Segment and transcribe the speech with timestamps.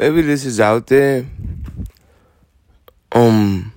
[0.00, 1.26] maybe this is out there.
[3.12, 3.72] Um,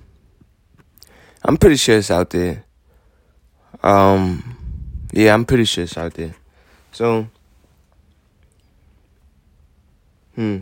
[1.44, 2.64] I'm pretty sure it's out there.
[3.82, 6.34] Um, yeah, I'm pretty sure it's out there.
[6.92, 7.28] So,
[10.34, 10.60] hmm.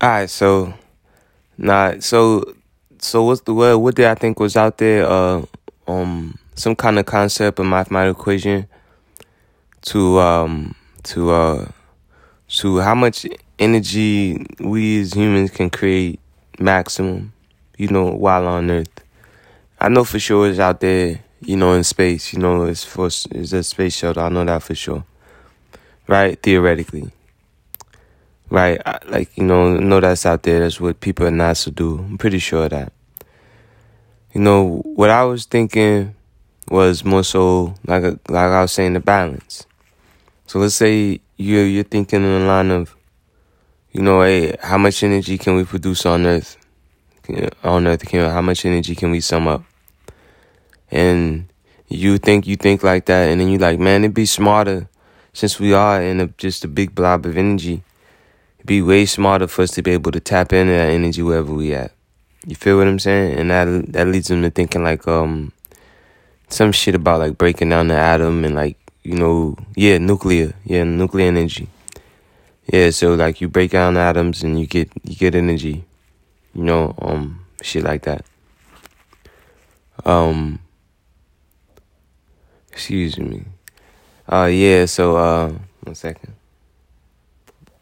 [0.00, 0.74] All right, so,
[1.58, 2.54] nah, so,
[2.98, 3.78] so what's the word?
[3.78, 5.04] What did I think was out there?
[5.08, 5.42] Uh,
[5.88, 8.68] um, some kind of concept, a mathematical equation
[9.82, 11.66] to um to uh
[12.56, 13.26] to how much
[13.58, 16.20] energy we as humans can create
[16.58, 17.32] maximum,
[17.78, 19.04] you know, while on Earth.
[19.80, 22.32] I know for sure it's out there, you know, in space.
[22.32, 24.22] You know, it's for it's a space shuttle.
[24.22, 25.04] I know that for sure,
[26.06, 26.40] right?
[26.40, 27.10] Theoretically,
[28.50, 28.80] right?
[28.84, 30.60] I, like you know, know that's out there.
[30.60, 31.98] That's what people at NASA do.
[31.98, 32.92] I'm pretty sure that.
[34.34, 36.14] You know, what I was thinking
[36.70, 39.66] was more so like a, like I was saying the balance.
[40.46, 42.94] So let's say you you're thinking in the line of,
[43.90, 46.56] you know, hey, how much energy can we produce on Earth?
[47.62, 49.64] On Earth, can, how much energy can we sum up?
[50.90, 51.48] And
[51.88, 54.88] you think you think like that, and then you're like, man, it'd be smarter
[55.32, 57.82] since we are in a, just a big blob of energy.
[58.58, 61.52] It'd be way smarter for us to be able to tap into that energy wherever
[61.52, 61.92] we at.
[62.46, 63.38] You feel what I'm saying?
[63.38, 65.52] And that that leads them to thinking like um
[66.48, 70.84] some shit about like breaking down the atom and like you know yeah nuclear yeah
[70.84, 71.68] nuclear energy.
[72.72, 75.84] Yeah so like you break down atoms and you get you get energy
[76.54, 78.24] you know um shit like that.
[80.04, 80.60] Um
[82.70, 83.44] excuse me.
[84.28, 86.34] Uh yeah so uh one second.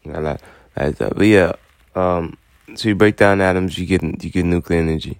[0.03, 1.53] But yeah
[1.95, 2.37] um
[2.75, 5.19] so you break down atoms you get you get nuclear energy.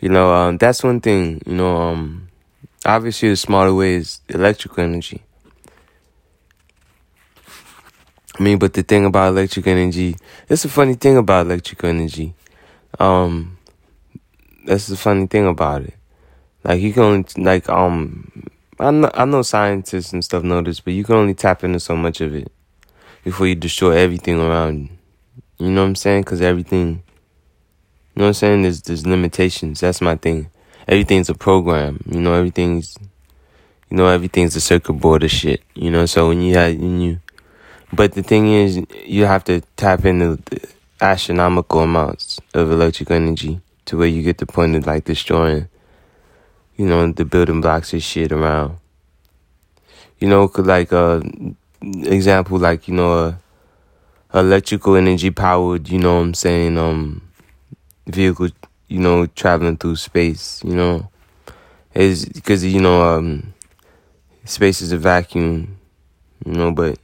[0.00, 2.25] You know um that's one thing you know um
[2.86, 5.24] Obviously, the smaller way is electrical energy.
[8.38, 10.16] I mean, but the thing about electrical energy,
[10.48, 12.34] it's a funny thing about electrical energy.
[13.00, 13.58] Um,
[14.64, 15.94] that's the funny thing about it.
[16.62, 18.44] Like you can only like um,
[18.78, 21.80] I know I know scientists and stuff know this, but you can only tap into
[21.80, 22.52] so much of it
[23.24, 24.88] before you destroy everything around you.
[25.58, 26.22] You know what I'm saying?
[26.22, 28.62] Because everything, you know what I'm saying?
[28.62, 29.80] There's there's limitations.
[29.80, 30.50] That's my thing
[30.86, 32.00] everything's a program.
[32.06, 32.96] You know, everything's
[33.90, 35.62] you know everything's a circuit board of shit.
[35.74, 37.20] You know, so when you have when you,
[37.92, 40.38] but the thing is, you have to tap into
[41.00, 45.68] astronomical amounts of electrical energy to where you get the point of like destroying,
[46.76, 48.78] you know, the building blocks of shit around.
[50.18, 51.20] You know, like uh,
[51.82, 53.34] example, like you know, uh,
[54.38, 55.88] electrical energy powered.
[55.88, 57.22] You know, what I'm saying um,
[58.06, 58.48] vehicle
[58.88, 61.10] you know, traveling through space, you know,
[61.94, 63.54] is because you know, um,
[64.44, 65.78] space is a vacuum,
[66.44, 66.98] you know, but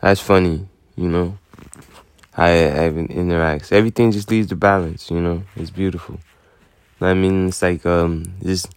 [0.00, 0.66] that's funny,
[0.96, 1.38] you know,
[2.32, 3.72] how it, interacts.
[3.72, 5.42] Everything just leaves the balance, you know.
[5.56, 6.18] It's beautiful.
[7.00, 8.74] I mean, it's like um, just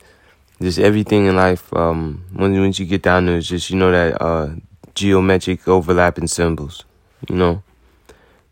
[0.62, 1.74] just everything in life.
[1.74, 4.50] Um, once once you get down there, it's just you know that uh,
[4.96, 6.86] geometric overlapping symbols.
[7.30, 7.64] You know,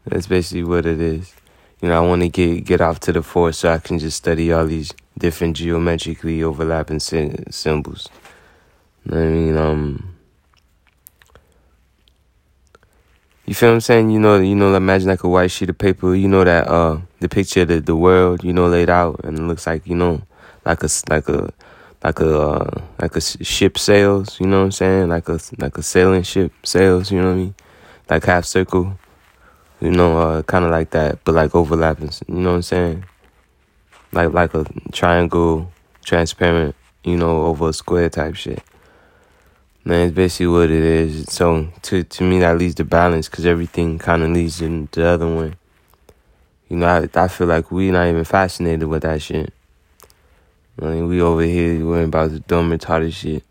[0.06, 1.34] that's basically what it is
[1.82, 4.18] you know, I want to get get off to the force so I can just
[4.18, 8.10] study all these different geometrically overlapping sy- symbols.
[9.10, 10.16] I mean, um,
[13.46, 14.10] you feel what I'm saying?
[14.10, 16.16] You know, you know, imagine like a white sheet of paper.
[16.16, 19.38] You know that uh, the picture of the, the world, you know, laid out, and
[19.38, 20.22] it looks like you know,
[20.66, 21.54] like a like a
[22.04, 24.40] like a uh, like a ship sails.
[24.40, 25.10] You know what I'm saying?
[25.10, 27.12] Like a like a sailing ship sails.
[27.12, 27.56] You know what I mean?
[28.10, 28.98] Like half circle
[29.80, 32.12] you know, uh, kind of like that, but like overlapping.
[32.28, 33.06] You know what I'm saying?
[34.12, 35.72] Like like a triangle,
[36.04, 36.76] transparent.
[37.04, 38.62] You know, over a square type shit.
[39.86, 41.32] Man, it's basically what it is.
[41.32, 45.08] So to to me, that leads to balance because everything kind of leads to the
[45.08, 45.56] other one.
[46.68, 49.54] You know, I I feel like we not even fascinated with that shit.
[50.82, 53.44] I mean, we over here worrying about the dumb retarded shit.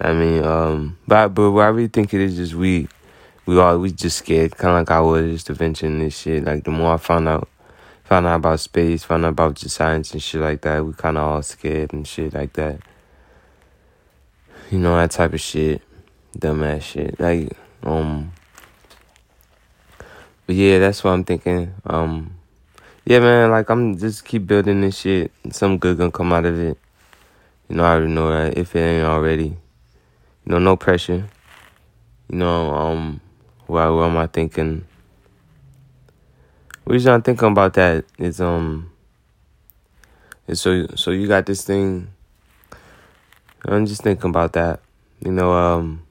[0.00, 2.88] I mean, um, but but what I really think it is just we
[3.46, 6.44] we all we just scared, kind of like I was just inventing this shit.
[6.44, 7.48] Like the more I found out,
[8.04, 11.16] found out about space, found out about just science and shit like that, we kind
[11.18, 12.80] of all scared and shit like that.
[14.70, 15.82] You know that type of shit,
[16.38, 17.18] dumbass shit.
[17.18, 18.32] Like um,
[20.46, 21.72] but yeah, that's what I'm thinking.
[21.84, 22.34] Um,
[23.04, 25.32] yeah, man, like I'm just keep building this shit.
[25.50, 26.78] Some good gonna come out of it.
[27.68, 29.44] You know, I already know that if it ain't already.
[29.44, 29.56] You
[30.46, 31.28] know, no pressure.
[32.28, 33.20] You know, um
[33.70, 34.84] why what am I thinking?
[36.84, 38.90] Reason I'm thinking about that is um
[40.48, 42.08] is so so you got this thing
[43.64, 44.80] I'm just thinking about that.
[45.24, 46.02] You know, um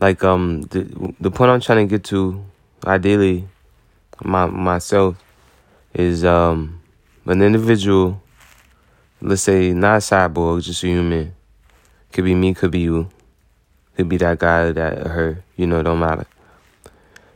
[0.00, 2.44] like um the the point I'm trying to get to,
[2.86, 3.48] ideally,
[4.22, 5.22] my myself,
[5.92, 6.80] is um
[7.26, 8.22] an individual.
[9.20, 11.34] Let's say not a cyborg, just a human.
[12.12, 13.10] Could be me, could be you,
[14.00, 15.44] could be that guy, that her.
[15.56, 16.26] You know, don't matter.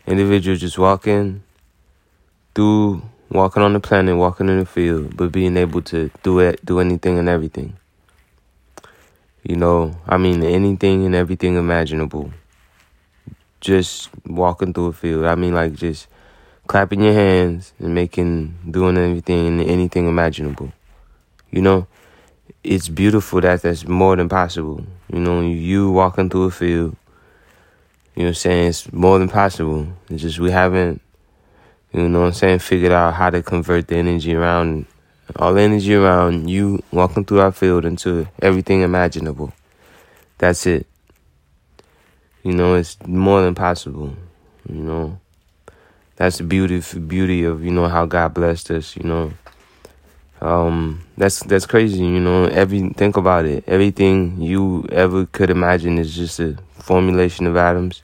[0.07, 1.43] Individual just walking
[2.55, 6.65] through, walking on the planet, walking in the field, but being able to do it,
[6.65, 7.77] do anything and everything.
[9.43, 12.33] You know, I mean anything and everything imaginable
[13.65, 15.25] just walking through a field.
[15.25, 16.07] I mean, like just
[16.67, 20.71] clapping your hands and making, doing everything and anything imaginable.
[21.51, 21.87] You know,
[22.63, 24.85] it's beautiful that that's more than possible.
[25.13, 26.97] You know, you walking through a field,
[28.15, 28.69] you know what I'm saying?
[28.69, 29.89] It's more than possible.
[30.09, 31.01] It's just we haven't,
[31.93, 34.87] you know what I'm saying, figured out how to convert the energy around,
[35.37, 39.53] all the energy around you walking through our field into everything imaginable.
[40.39, 40.87] That's it.
[42.43, 44.15] You know, it's more than possible.
[44.69, 45.21] You know,
[46.17, 48.97] that's the beauty beauty of you know how God blessed us.
[48.97, 49.33] You know,
[50.41, 52.05] um, that's that's crazy.
[52.05, 53.65] You know, every think about it.
[53.67, 58.03] Everything you ever could imagine is just a formulation of atoms.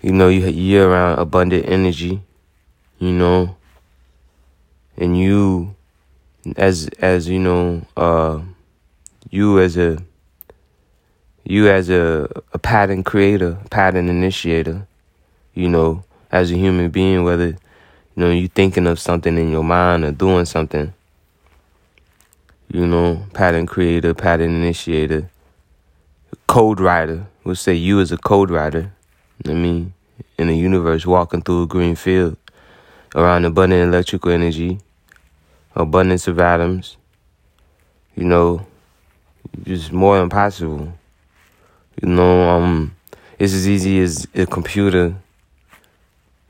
[0.00, 2.22] You know, you you're around abundant energy.
[2.98, 3.56] You know,
[4.96, 5.74] and you,
[6.56, 8.40] as as you know, uh,
[9.30, 9.98] you as a
[11.44, 14.86] you as a, a pattern creator, pattern initiator,
[15.54, 17.56] you know, as a human being, whether you
[18.16, 20.92] know you thinking of something in your mind or doing something,
[22.72, 25.28] you know, pattern creator, pattern initiator,
[26.46, 27.26] code writer.
[27.44, 28.92] We'll say you as a code writer.
[29.46, 29.92] I mean,
[30.38, 32.36] in the universe, walking through a green field
[33.14, 34.78] around abundant electrical energy,
[35.74, 36.96] abundance of atoms.
[38.14, 38.66] You know,
[39.64, 40.92] just more impossible.
[42.00, 42.94] You know, um,
[43.38, 45.16] it's as easy as a computer.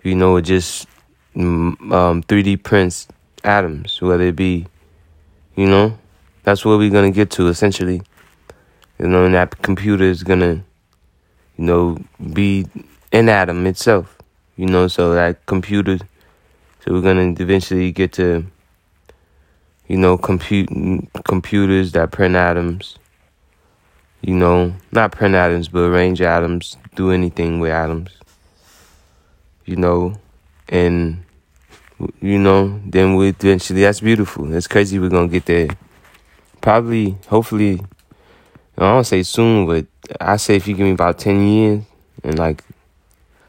[0.02, 0.86] You know, it just
[1.34, 3.08] mm, um, 3D prints
[3.42, 4.66] atoms, whether it be,
[5.56, 5.98] you know,
[6.42, 8.02] that's where we're gonna get to essentially.
[8.98, 10.62] You know, and that computer is gonna,
[11.56, 11.98] you know,
[12.32, 12.66] be
[13.12, 14.16] an atom itself.
[14.56, 15.98] You know, so that computer,
[16.84, 18.44] so we're gonna eventually get to,
[19.88, 20.68] you know, compute
[21.24, 22.98] computers that print atoms
[24.22, 28.10] you know, not print atoms, but arrange atoms, do anything with atoms,
[29.64, 30.14] you know,
[30.68, 31.24] and,
[32.20, 34.44] you know, then we eventually, that's beautiful.
[34.46, 35.68] That's crazy we're to get there.
[36.60, 37.80] Probably, hopefully,
[38.76, 39.86] I don't say soon, but
[40.20, 41.84] I say if you give me about 10 years
[42.22, 42.62] and like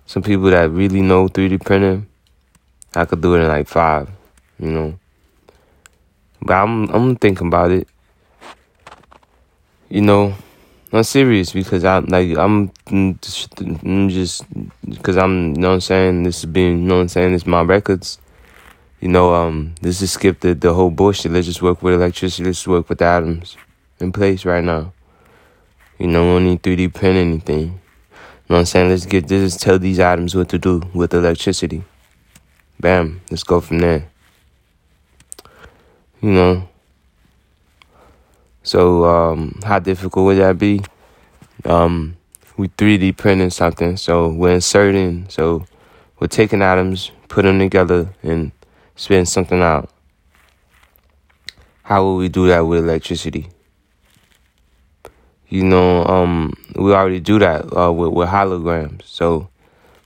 [0.05, 2.07] some people that really know 3D printing,
[2.95, 4.09] I could do it in like five,
[4.59, 4.99] you know.
[6.41, 7.87] But I'm I'm thinking about it.
[9.89, 10.35] You know,
[10.91, 12.71] I'm serious because I'm like I'm
[13.21, 13.55] just
[14.89, 17.31] because I'm you know what I'm saying this is being you know what I'm saying
[17.31, 18.19] this is my records.
[19.01, 21.31] You know, um, this is skip the the whole bullshit.
[21.31, 22.43] Let's just work with electricity.
[22.43, 23.57] Let's work with atoms
[23.99, 24.93] in place right now.
[25.97, 27.59] You know, we don't need 3D print anything.
[27.59, 28.89] You know what I'm saying?
[28.89, 29.57] Let's get this.
[29.57, 31.83] Tell these atoms what to do with electricity.
[32.79, 33.21] Bam.
[33.31, 34.07] Let's go from there.
[36.21, 36.69] You know.
[38.61, 40.81] So, um, how difficult would that be?
[41.65, 42.17] Um,
[42.55, 45.65] we 3D printing something, so we're inserting, so
[46.19, 48.51] we're taking atoms, put them together, and
[49.01, 49.89] spitting something out.
[51.81, 53.49] How will we do that with electricity?
[55.49, 59.01] You know, um, we already do that uh, with, with holograms.
[59.05, 59.49] So,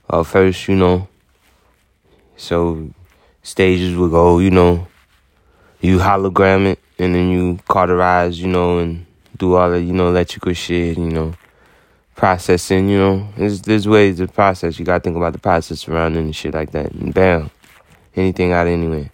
[0.08, 1.08] uh, first, you know,
[2.38, 2.88] so
[3.42, 4.88] stages will go, you know,
[5.82, 9.04] you hologram it, and then you cauterize, you know, and
[9.36, 11.34] do all the, you know, electrical shit, you know,
[12.14, 13.28] processing, you know.
[13.36, 14.78] There's, there's ways to process.
[14.78, 16.92] You gotta think about the process around and shit like that.
[16.92, 17.50] And bam,
[18.16, 19.10] anything out anywhere.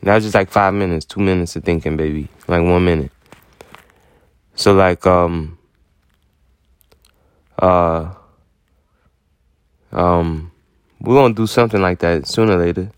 [0.00, 2.28] And that was just like five minutes, two minutes of thinking, baby.
[2.48, 3.12] Like one minute.
[4.54, 5.58] So like, um,
[7.58, 8.12] uh,
[9.92, 10.50] um,
[11.00, 12.90] we're gonna do something like that sooner or later.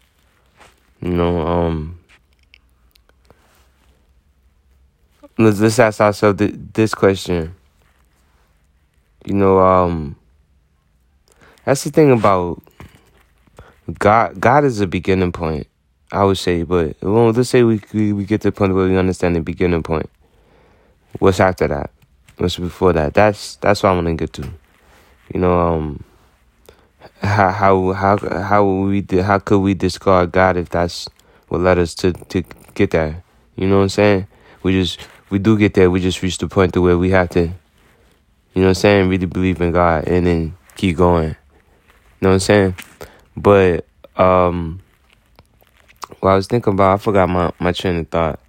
[1.00, 1.98] You know, um,
[5.38, 7.54] let's let's ask ourselves this question.
[9.26, 10.16] You know, um,
[11.64, 12.62] that's the thing about
[13.92, 14.40] God.
[14.40, 15.66] God is a beginning point,
[16.12, 16.62] I would say.
[16.62, 19.40] But well, let's say we, we we get to the point where we understand the
[19.40, 20.10] beginning point.
[21.18, 21.90] What's after that?
[22.38, 23.14] What's before that?
[23.14, 24.50] That's that's what I want to get to.
[25.32, 26.04] You know, um,
[27.22, 31.08] how how how how we how could we discard God if that's
[31.48, 32.42] what led us to to
[32.74, 33.22] get there?
[33.56, 34.26] You know what I'm saying?
[34.62, 35.00] We just
[35.30, 37.52] we do get there, we just reach the point to where we have to, You
[38.54, 39.08] know what I'm saying?
[39.08, 41.30] Really believe in God and then keep going.
[41.30, 41.36] You
[42.20, 42.74] know what I'm saying?
[43.36, 43.86] But
[44.16, 44.80] um
[46.20, 48.40] what I was thinking about, I forgot my, my train of thought.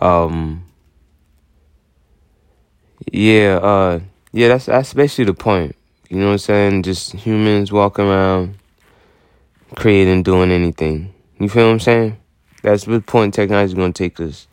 [0.00, 0.64] Um
[3.12, 4.00] Yeah, uh
[4.32, 5.76] yeah, that's that's basically the point.
[6.08, 6.82] You know what I'm saying?
[6.82, 8.56] Just humans walking around
[9.76, 11.12] creating, doing anything.
[11.38, 12.16] You feel what I'm saying?
[12.62, 14.48] That's the point technology is gonna take us.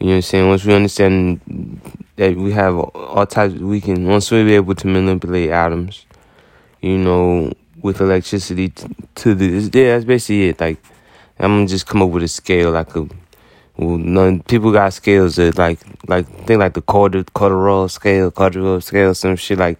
[0.00, 0.48] You know what I'm saying?
[0.48, 1.80] Once we understand
[2.16, 6.06] that we have all types, we can once we be able to manipulate atoms,
[6.82, 7.52] you know,
[7.86, 10.60] with electricity to, to the yeah, that's basically it.
[10.60, 10.78] Like
[11.38, 13.08] I'm gonna just come up with a scale like a
[13.78, 15.78] well, none people got scales that like
[16.08, 19.78] like think like the quarter quarter scale, quarter scale, some shit like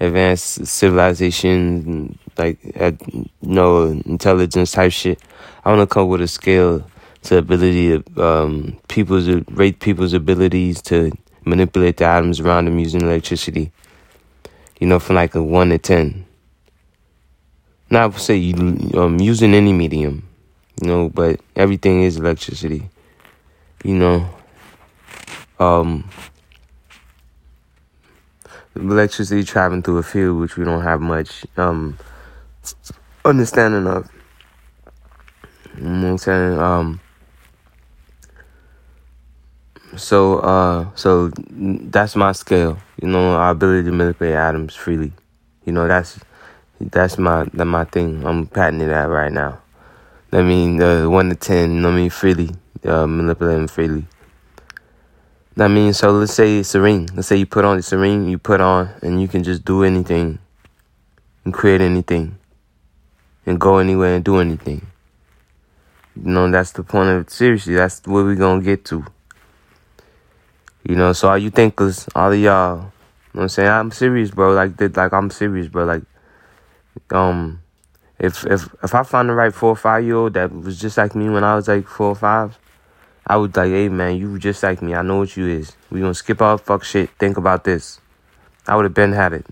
[0.00, 5.18] advanced civilization, like you know intelligence type shit.
[5.64, 6.86] I want to come up with a scale
[7.22, 11.10] to ability of um, people's rate people's abilities to
[11.44, 13.72] manipulate the atoms around them using electricity.
[14.78, 16.27] You know, from like a one to ten.
[17.90, 18.52] Not say
[18.94, 20.28] um using any medium,
[20.80, 22.90] you know, but everything is electricity.
[23.84, 24.28] You know,
[25.58, 26.08] um,
[28.76, 31.96] electricity traveling through a field which we don't have much um
[33.24, 34.10] understanding of.
[35.76, 36.58] You know what I'm saying?
[36.58, 37.00] Um,
[39.96, 42.78] so, uh, so that's my scale.
[43.00, 45.12] You know, our ability to manipulate atoms freely.
[45.64, 46.18] You know, that's
[46.80, 48.24] that's my that my thing.
[48.24, 49.60] I'm patenting that right now.
[50.32, 51.84] I mean, uh, one to ten.
[51.84, 52.50] I mean, freely
[52.84, 54.06] uh, manipulating freely.
[55.58, 57.08] I mean, so let's say it's ring.
[57.14, 58.28] Let's say you put on a ring.
[58.28, 60.38] You put on, and you can just do anything,
[61.44, 62.38] and create anything,
[63.44, 64.86] and go anywhere and do anything.
[66.14, 67.30] You know, that's the point of it.
[67.30, 69.04] Seriously, that's where we're gonna get to.
[70.88, 72.90] You know, so all you thinkers, all of y'all, you know
[73.32, 73.68] what I'm saying?
[73.68, 74.52] I'm serious, bro.
[74.52, 75.84] Like, like I'm serious, bro.
[75.84, 76.02] Like,
[77.10, 77.62] um,
[78.18, 80.96] if if if I find the right four or five year old that was just
[80.98, 82.58] like me when I was like four or five,
[83.26, 84.94] I would like, hey man, you just like me.
[84.94, 85.76] I know what you is.
[85.90, 87.10] We gonna skip all fuck shit.
[87.18, 88.00] Think about this.
[88.66, 89.46] I would have been had it.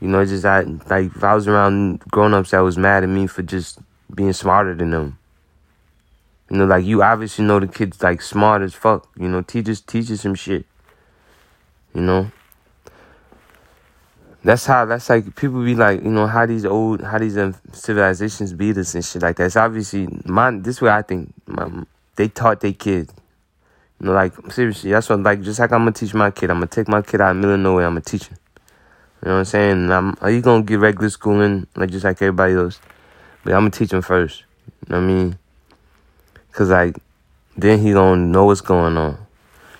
[0.00, 3.08] You know, just I like if I was around grown ups that was mad at
[3.08, 3.78] me for just
[4.14, 5.18] being smarter than them.
[6.50, 9.08] You know, like you obviously know the kid's like smart as fuck.
[9.18, 10.64] You know, teachers teaches some shit.
[11.94, 12.30] You know.
[14.42, 14.86] That's how.
[14.86, 18.76] That's like people be like, you know, how these old, how these um, civilizations beat
[18.78, 19.46] us and shit like that.
[19.46, 20.50] It's obviously my.
[20.50, 21.84] This way I think my,
[22.16, 23.12] they taught their kids.
[24.00, 26.50] You know, like seriously, that's what like just like I'm gonna teach my kid.
[26.50, 27.86] I'm gonna take my kid out of middle of nowhere.
[27.86, 28.38] I'm gonna teach him.
[29.22, 29.92] You know what I'm saying?
[29.92, 32.80] I'm, are you gonna get regular schooling like just like everybody else?
[33.44, 34.44] But I'm gonna teach him first.
[34.66, 35.38] You know what I mean?
[36.52, 36.96] Cause like
[37.58, 39.18] then he gonna know what's going on.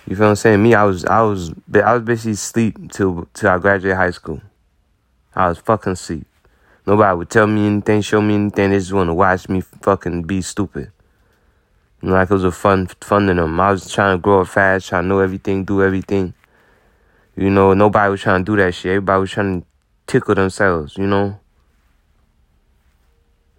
[0.07, 0.63] You feel what I'm saying?
[0.63, 4.43] Me, I was I was I was basically asleep till till I graduated high school.
[5.35, 6.27] I was fucking asleep.
[6.87, 8.71] Nobody would tell me anything, show me anything.
[8.71, 10.91] They just want to watch me fucking be stupid.
[12.03, 13.61] Like it was a fun fun to them.
[13.61, 16.35] I was trying to grow up fast, trying to know everything, do everything.
[17.37, 18.91] You know, nobody was trying to do that shit.
[18.91, 19.67] Everybody was trying to
[20.07, 21.39] tickle themselves, you know?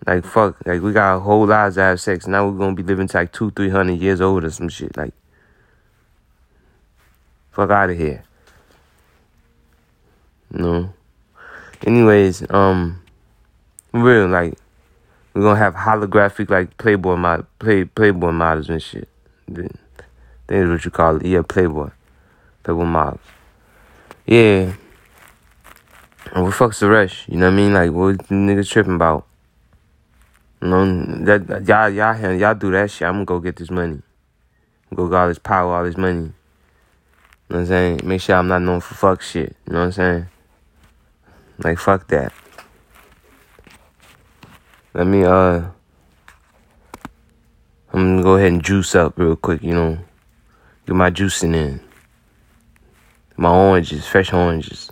[0.05, 2.25] Like fuck, like we got a whole lives to have sex.
[2.25, 4.97] Now we're gonna be living to like two, three hundred years old or some shit.
[4.97, 5.13] Like,
[7.51, 8.23] fuck out of here.
[10.51, 10.93] You know.
[11.85, 13.01] Anyways, um,
[13.91, 14.53] real like
[15.33, 19.07] we're gonna have holographic like Playboy mod, play Playboy models and shit.
[19.47, 19.69] That
[20.49, 21.25] is what you call it.
[21.25, 21.89] Yeah, Playboy,
[22.63, 23.21] Playboy models.
[24.25, 24.73] Yeah.
[26.33, 27.27] And what fuck's the rush?
[27.27, 27.73] You know what I mean?
[27.73, 29.25] Like what niggas tripping about?
[30.61, 33.07] You know, that y'all y'all y'all do that shit.
[33.07, 34.01] I'm gonna go get this money.
[34.93, 36.19] Go get all this power, all this money.
[36.19, 36.33] You
[37.49, 38.01] know what I'm saying?
[38.03, 39.55] Make sure I'm not known for fuck shit.
[39.65, 40.27] You know what I'm saying?
[41.63, 42.33] Like fuck that.
[44.93, 45.63] Let me uh
[47.93, 49.97] I'm gonna go ahead and juice up real quick, you know.
[50.85, 51.81] Get my juicing in.
[53.37, 54.91] My oranges, fresh oranges.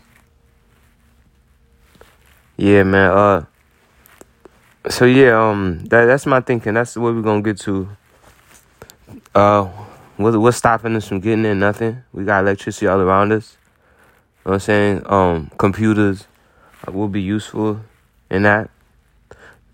[2.57, 3.45] Yeah, man, uh
[4.89, 6.73] so yeah, um, that that's my thinking.
[6.73, 7.89] That's what we're gonna get to.
[9.35, 9.65] Uh,
[10.17, 11.59] what, what's stopping us from getting in?
[11.59, 12.03] Nothing.
[12.13, 13.57] We got electricity all around us.
[14.45, 15.03] You know what I'm saying?
[15.05, 16.27] Um, computers
[16.87, 17.81] will be useful
[18.29, 18.69] in that.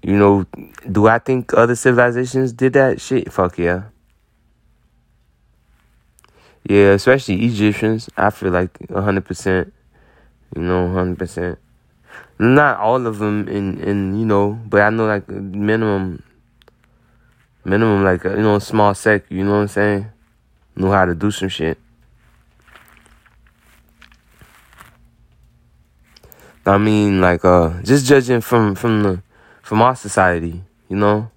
[0.01, 0.45] You know,
[0.91, 3.31] do I think other civilizations did that shit?
[3.31, 3.83] Fuck yeah.
[6.67, 8.09] Yeah, especially Egyptians.
[8.17, 9.71] I feel like 100%.
[10.55, 11.57] You know, 100%.
[12.37, 16.21] Not all of them, in in you know, but I know like minimum,
[17.63, 20.07] minimum like you know, small sec, You know what I'm saying?
[20.75, 21.77] Know how to do some shit.
[26.67, 29.21] I mean, like, uh, just judging from from the
[29.61, 31.29] from our society, you know,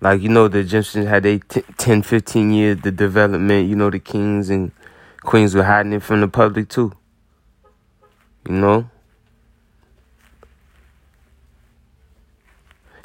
[0.00, 3.68] like you know the Egyptians had a t- 10, 15 years the development.
[3.68, 4.70] You know, the kings and
[5.22, 6.92] queens were hiding it from the public too.
[8.48, 8.90] You know.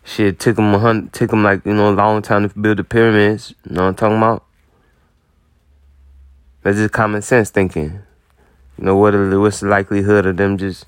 [0.03, 2.77] Shit took them a hundred, took them like you know a long time to build
[2.77, 3.53] the pyramids.
[3.65, 4.43] You know what I'm talking about?
[6.61, 8.01] That's just common sense thinking.
[8.77, 9.13] You know what?
[9.13, 10.85] What's the likelihood of them just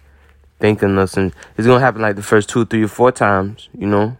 [0.61, 1.33] thinking of some?
[1.57, 3.67] It's gonna happen like the first two, three, or four times.
[3.77, 4.17] You know.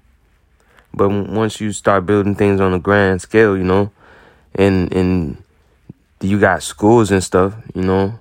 [0.94, 3.92] But once you start building things on a grand scale, you know,
[4.56, 5.42] and and
[6.20, 8.20] you got schools and stuff, you know,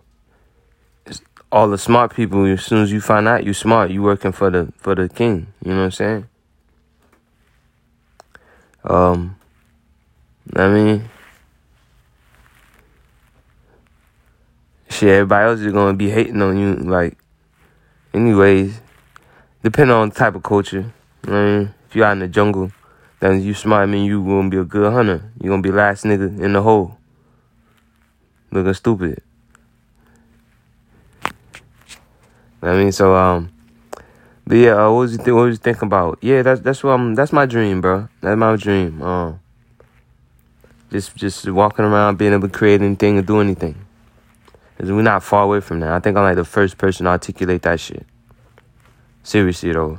[1.50, 2.44] all the smart people.
[2.44, 5.48] As soon as you find out you're smart, you working for the for the king.
[5.64, 6.28] You know what I'm saying?
[8.84, 9.36] Um,
[10.56, 11.10] I mean,
[14.88, 16.74] shit, everybody else is gonna be hating on you.
[16.76, 17.18] Like,
[18.14, 18.80] anyways,
[19.62, 20.92] depending on the type of culture.
[21.26, 22.72] You know I mean, if you're out in the jungle,
[23.20, 23.82] then you smart.
[23.82, 25.30] I mean, you gonna be a good hunter.
[25.40, 26.98] You gonna be last nigga in the hole,
[28.50, 29.22] looking stupid.
[32.62, 33.50] I mean, so um,
[34.46, 35.28] but yeah, uh, what was you think?
[35.28, 36.18] What was you thinking about?
[36.20, 37.14] Yeah, that's that's what I'm.
[37.14, 38.08] That's my dream, bro.
[38.20, 39.00] That's my dream.
[39.02, 39.40] Um,
[40.90, 43.76] just just walking around, being able to create anything and do anything.
[44.80, 45.90] Cause we're not far away from that.
[45.90, 48.06] I think I'm like the first person to articulate that shit.
[49.22, 49.98] Seriously though.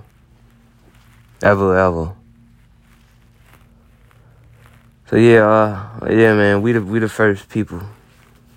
[1.43, 2.15] Ever, ever.
[5.07, 7.79] So yeah, uh, yeah, man, we the we the first people.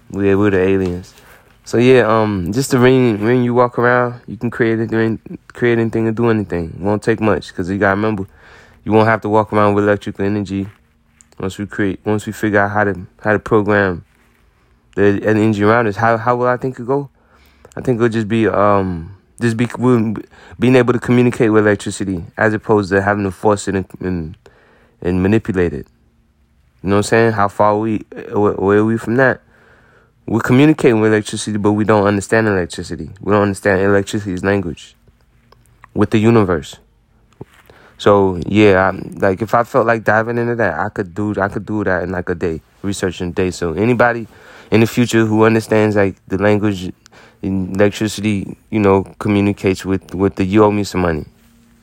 [0.08, 1.12] We we the aliens.
[1.66, 5.78] So yeah, um, just the ring ring you walk around, you can create anything, create
[5.78, 6.70] anything and do anything.
[6.70, 8.26] It won't take much because you gotta remember,
[8.82, 10.68] you won't have to walk around with electrical energy.
[11.38, 14.06] Once we create, once we figure out how to how to program
[14.94, 17.10] the energy around us, how how will I think it go?
[17.76, 19.66] I think it'll just be um just be
[20.58, 24.36] being able to communicate with electricity as opposed to having to force it and and,
[25.02, 25.86] and manipulate it.
[26.82, 27.32] You know what I'm saying?
[27.32, 27.98] How far we
[28.32, 29.40] where are we from that?
[30.26, 33.10] We're communicating with electricity, but we don't understand electricity.
[33.20, 34.96] We don't understand electricity's language
[35.92, 36.76] with the universe.
[37.98, 41.48] So yeah, I, like if I felt like diving into that, I could do I
[41.48, 43.50] could do that in like a day, researching a day.
[43.50, 44.26] So anybody
[44.70, 46.92] in the future who understands like the language
[47.42, 51.24] electricity, you know, communicates with with the you owe me some money.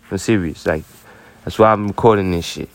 [0.10, 0.66] I'm serious.
[0.66, 0.84] Like
[1.44, 2.70] that's why I'm recording this shit.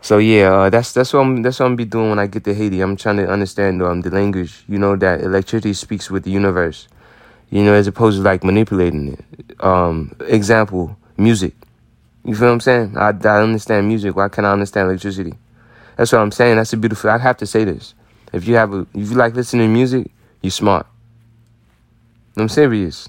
[0.00, 2.44] So yeah, uh, that's that's what I'm that's what I'm be doing when I get
[2.44, 2.80] to Haiti.
[2.80, 4.64] I'm trying to understand um, the language.
[4.68, 6.88] You know that electricity speaks with the universe.
[7.50, 9.62] You know, as opposed to like manipulating it.
[9.62, 11.54] Um, example, music.
[12.24, 12.96] You feel what I'm saying?
[12.96, 14.16] I, I understand music.
[14.16, 15.34] Why can't I understand electricity?
[15.96, 16.56] That's what I'm saying.
[16.56, 17.10] That's a beautiful.
[17.10, 17.94] I have to say this.
[18.32, 20.86] If you have a, if you like listening to music, you're smart.
[22.36, 23.08] I'm serious.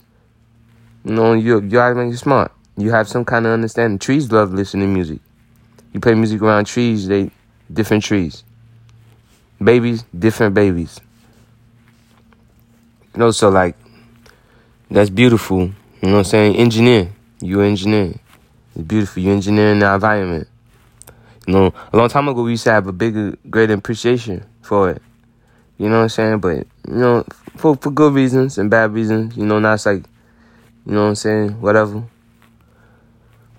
[1.06, 2.52] You know, you you act like you're smart.
[2.78, 4.00] You have some kind of understanding.
[4.00, 5.20] Trees love listening to music.
[5.94, 7.32] You play music around trees, they
[7.72, 8.44] different trees.
[9.64, 11.00] Babies, different babies.
[13.14, 13.76] You know, so like
[14.90, 15.72] that's beautiful.
[16.02, 16.56] You know what I'm saying?
[16.58, 17.12] Engineer.
[17.42, 18.16] You engineer.
[18.76, 19.22] It's beautiful.
[19.22, 20.48] You engineering the environment.
[21.48, 24.90] You know, a long time ago we used to have a bigger, greater appreciation for
[24.92, 25.02] it.
[25.78, 26.40] You know what I'm saying?
[26.40, 27.26] But you know,
[27.56, 29.36] for for good reasons and bad reasons.
[29.36, 30.04] You know, not it's like,
[30.86, 31.62] you know what I'm saying?
[31.62, 32.04] Whatever.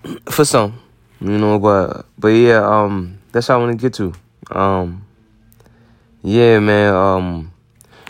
[0.31, 0.79] For some.
[1.21, 4.13] You know, but but yeah, um, that's what I want to get to.
[4.51, 5.07] Um,
[6.23, 6.93] yeah, man.
[6.95, 7.53] Um,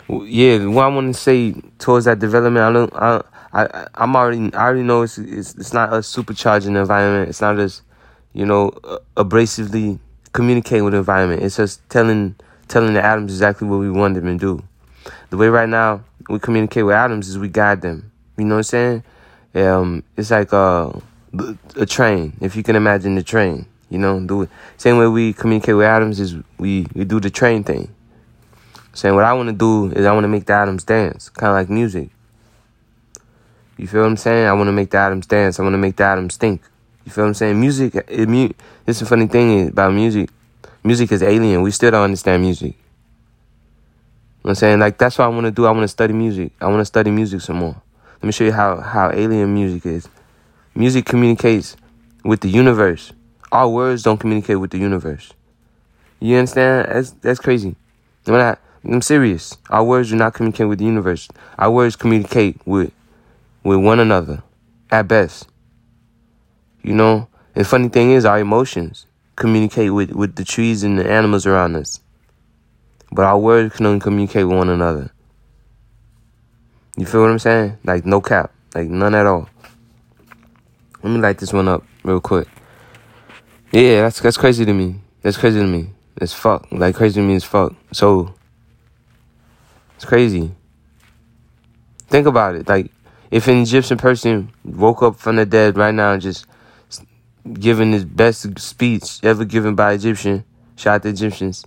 [0.09, 3.21] yeah, what I want to say towards that development, I don't, I,
[3.53, 7.29] I, I'm already, I already know it's, it's, it's not a supercharging environment.
[7.29, 7.81] It's not just,
[8.35, 8.71] you know,
[9.15, 9.97] abrasively
[10.33, 11.41] communicating with the environment.
[11.41, 12.35] It's just telling,
[12.67, 14.63] telling the atoms exactly what we want them to do.
[15.29, 18.11] The way right now we communicate with atoms is we guide them.
[18.37, 19.03] You know what I'm saying?
[19.55, 20.91] Um, it's like, uh,
[21.77, 22.35] a train.
[22.41, 24.49] If you can imagine the train, you know, do it.
[24.75, 27.93] Same way we communicate with atoms is we, we do the train thing.
[28.93, 31.51] Saying what I want to do is I want to make the atoms dance, kind
[31.51, 32.09] of like music.
[33.77, 34.45] You feel what I'm saying?
[34.45, 35.57] I want to make the atoms dance.
[35.59, 36.61] I want to make the atoms think.
[37.05, 37.59] You feel what I'm saying?
[37.59, 38.49] Music, it, mu-
[38.85, 40.29] this is the funny thing about music.
[40.83, 41.61] Music is alien.
[41.61, 42.73] We still don't understand music.
[42.73, 42.77] You
[44.45, 44.79] know I'm saying?
[44.79, 45.65] Like, that's what I want to do.
[45.65, 46.51] I want to study music.
[46.59, 47.75] I want to study music some more.
[48.15, 50.07] Let me show you how, how alien music is.
[50.73, 51.77] Music communicates
[52.23, 53.13] with the universe.
[53.51, 55.31] Our words don't communicate with the universe.
[56.19, 56.87] You understand?
[56.89, 57.75] That's that's crazy.
[58.27, 58.57] I'm.
[58.83, 59.57] I'm serious.
[59.69, 61.27] Our words do not communicate with the universe.
[61.57, 62.91] Our words communicate with
[63.63, 64.43] with one another,
[64.91, 65.47] at best.
[66.85, 67.27] You know.
[67.55, 71.75] The funny thing is, our emotions communicate with with the trees and the animals around
[71.75, 71.99] us.
[73.11, 75.11] But our words can only communicate with one another.
[76.97, 77.77] You feel what I'm saying?
[77.83, 79.49] Like no cap, like none at all.
[81.01, 82.47] Let me light this one up real quick.
[83.71, 85.01] Yeah, that's that's crazy to me.
[85.21, 85.89] That's crazy to me.
[86.17, 86.67] It's fuck.
[86.71, 87.73] Like crazy to me is fuck.
[87.93, 88.35] So
[89.95, 90.51] it's crazy.
[92.07, 92.67] Think about it.
[92.67, 92.91] Like
[93.31, 96.45] if an Egyptian person woke up from the dead right now and just
[97.53, 100.43] giving his best speech ever given by Egyptian,
[100.75, 101.65] shout out the Egyptians,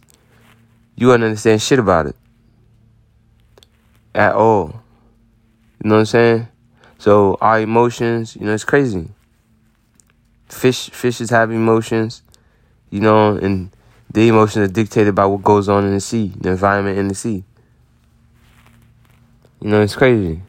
[0.96, 2.16] you wouldn't understand shit about it.
[4.14, 4.82] At all.
[5.82, 6.48] You know what I'm saying?
[6.98, 9.08] So our emotions, you know, it's crazy.
[10.48, 12.22] Fish fishes have emotions,
[12.90, 13.70] you know, and
[14.12, 17.14] the emotions are dictated by what goes on in the sea, the environment in the
[17.14, 17.44] sea.
[19.60, 20.42] You know, it's crazy.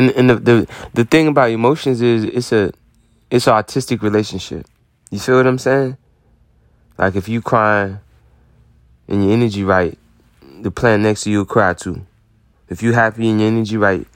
[0.00, 2.72] And and the, the the thing about emotions is it's a
[3.30, 4.66] it's an artistic relationship.
[5.10, 5.96] You feel what I'm saying?
[6.98, 7.98] Like if you crying
[9.08, 9.96] and your energy right,
[10.60, 12.06] the plant next to you will cry too.
[12.68, 14.06] If you happy and your energy right,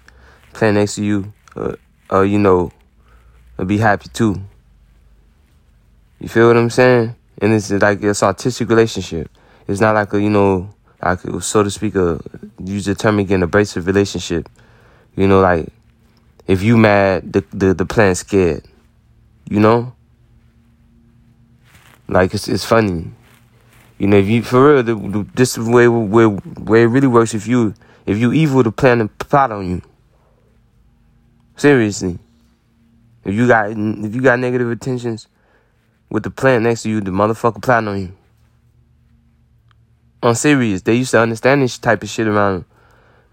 [0.53, 1.75] plant next to you, uh,
[2.11, 2.73] uh you know,
[3.57, 4.41] will be happy too.
[6.21, 7.15] You feel what I'm saying?
[7.39, 9.29] And it's like it's artistic relationship.
[9.69, 10.71] It's not like a you know,
[11.03, 12.21] like so to speak, a
[12.63, 14.49] use the term again, abrasive relationship.
[15.17, 15.69] You know, like
[16.47, 18.65] if you mad, the the the plant's scared.
[19.49, 19.95] You know,
[22.09, 23.11] like it's it's funny.
[23.99, 27.07] You know, if you for real, the, the, this is where where where it really
[27.07, 27.35] works.
[27.35, 27.75] If you
[28.07, 29.83] if you evil, the plant and plot on you.
[31.57, 32.19] Seriously,
[33.25, 35.29] if you got if you got negative intentions
[36.11, 38.13] with the plant next to you, the motherfucker plotting on you.
[40.23, 42.65] On serious, they used to understand this type of shit around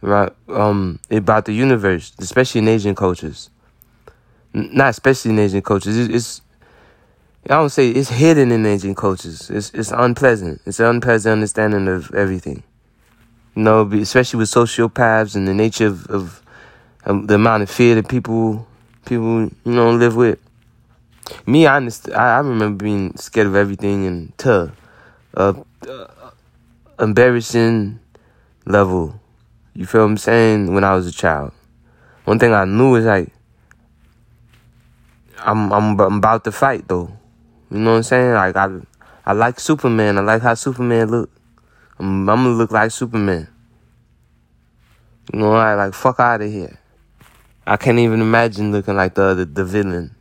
[0.01, 0.31] right?
[0.49, 3.49] Um, about the universe, especially in Asian cultures.
[4.53, 5.97] N- not especially in Asian cultures.
[5.97, 6.41] It's, it's
[7.45, 9.49] I don't say it's hidden in Asian cultures.
[9.49, 10.61] It's it's unpleasant.
[10.65, 12.63] It's an unpleasant understanding of everything.
[13.55, 16.41] You know, especially with sociopaths and the nature of, of
[17.05, 18.67] um, the amount of fear that people
[19.05, 20.39] people you know live with.
[21.45, 24.71] Me, I I, I remember being scared of everything and to
[25.35, 25.53] uh,
[25.87, 26.07] uh,
[26.99, 27.99] embarrassing
[28.65, 29.20] level
[29.73, 30.73] you feel what I'm saying?
[30.73, 31.53] When I was a child,
[32.25, 33.31] one thing I knew is like
[35.39, 37.11] I'm I'm I'm about to fight though.
[37.69, 38.33] You know what I'm saying?
[38.33, 38.69] Like I
[39.25, 40.17] I like Superman.
[40.17, 41.31] I like how Superman look.
[41.99, 43.47] I'm, I'm gonna look like Superman.
[45.33, 46.77] You know, I like fuck out of here.
[47.65, 50.15] I can't even imagine looking like the the, the villain.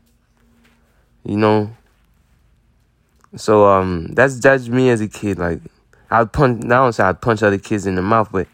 [1.25, 1.77] You know.
[3.37, 5.39] So um, that's judged me as a kid.
[5.39, 5.61] Like
[6.11, 6.65] I'd punch.
[6.65, 8.47] I don't say I'd punch other kids in the mouth, but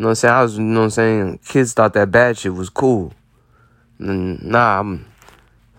[0.00, 0.34] you know what I'm saying?
[0.34, 1.40] I was, you know what I'm saying?
[1.44, 3.12] Kids thought that bad shit was cool.
[3.98, 5.04] Nah, I'm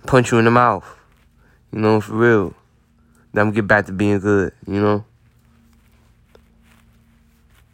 [0.06, 0.86] punch you in the mouth.
[1.72, 2.54] You know, for real.
[3.34, 5.04] Then I'm get back to being good, you know?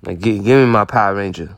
[0.03, 1.57] Like, give, give me my Power Ranger.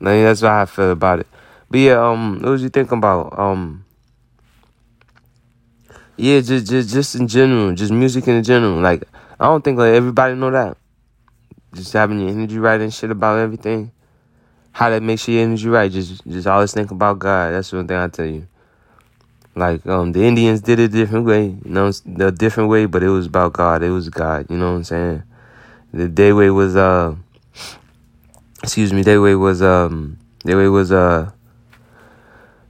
[0.00, 1.28] Like, that's how I feel about it.
[1.70, 3.38] But yeah, um, what was you thinking about?
[3.38, 3.84] Um,
[6.16, 8.80] yeah, just, just, just in general, just music in general.
[8.80, 9.04] Like,
[9.40, 10.76] I don't think like everybody know that.
[11.74, 13.90] Just having your energy right and shit about everything.
[14.72, 15.90] How that makes your energy right.
[15.90, 17.54] Just just always think about God.
[17.54, 18.46] That's one thing I tell you.
[19.56, 23.02] Like um the Indians did it a different way, you know, the different way, but
[23.02, 23.82] it was about God.
[23.82, 25.22] It was God, you know what I'm saying?
[25.94, 27.14] The day way was uh
[28.62, 31.30] excuse me, day way was um day way was uh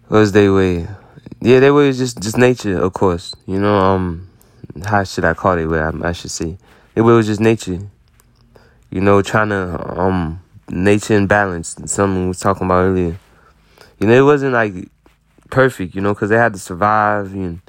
[0.06, 0.86] what was day way?
[1.40, 3.34] Yeah, day way was just just nature, of course.
[3.46, 4.29] You know, um
[4.84, 5.66] how should I call it?
[5.66, 6.58] What I, should say,
[6.94, 7.80] it was just nature.
[8.90, 11.76] You know, trying to um nature and balance.
[11.86, 13.18] Something we was talking about earlier.
[13.98, 14.74] You know, it wasn't like
[15.50, 15.94] perfect.
[15.94, 17.32] You know, because they had to survive.
[17.32, 17.60] And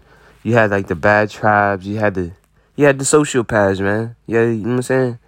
[0.44, 1.86] you had like the bad tribes.
[1.86, 2.32] You had the
[2.76, 4.16] you had the sociopaths, man.
[4.26, 5.20] Yeah, you know what I'm saying.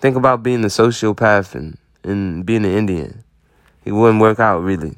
[0.00, 3.24] Think about being a sociopath and and being an Indian.
[3.84, 4.96] It wouldn't work out really.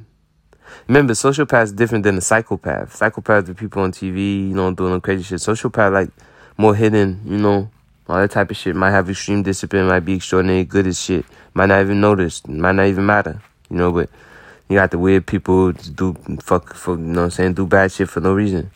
[0.90, 2.98] Remember, sociopath is different than a psychopath.
[2.98, 5.38] Psychopaths are people on TV, you know, doing crazy shit.
[5.38, 6.10] Sociopath, like,
[6.56, 7.70] more hidden, you know,
[8.08, 8.74] all that type of shit.
[8.74, 11.24] Might have extreme discipline, might be extraordinary good as shit.
[11.54, 14.10] Might not even notice, might not even matter, you know, but
[14.68, 17.92] you got the weird people do fuck, for, you know what I'm saying, do bad
[17.92, 18.72] shit for no reason.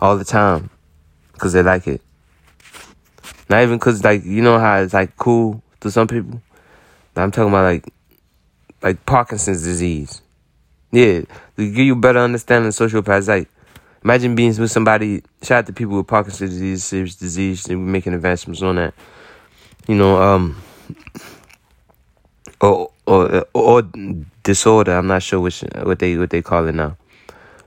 [0.00, 0.70] All the time.
[1.32, 2.00] Because they like it.
[3.48, 6.40] Not even because, like, you know how it's, like, cool to some people?
[7.16, 7.92] I'm talking about, like,
[8.84, 10.22] like Parkinson's disease.
[10.92, 11.20] Yeah,
[11.56, 13.48] to give you a better understanding of sociopaths, like
[14.02, 15.22] imagine being with somebody.
[15.42, 18.94] Shout out to people with Parkinson's disease, serious disease, and we're making advancements on that.
[19.86, 20.60] You know, um,
[22.60, 23.82] or or or
[24.42, 24.96] disorder.
[24.96, 26.96] I'm not sure which what they what they call it now,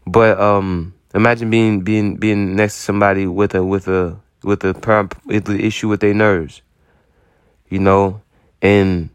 [0.05, 5.09] but um, Imagine being being being next to somebody with a with a with a
[5.25, 6.61] with the issue with their nerves.
[7.69, 8.21] You know,
[8.61, 9.09] and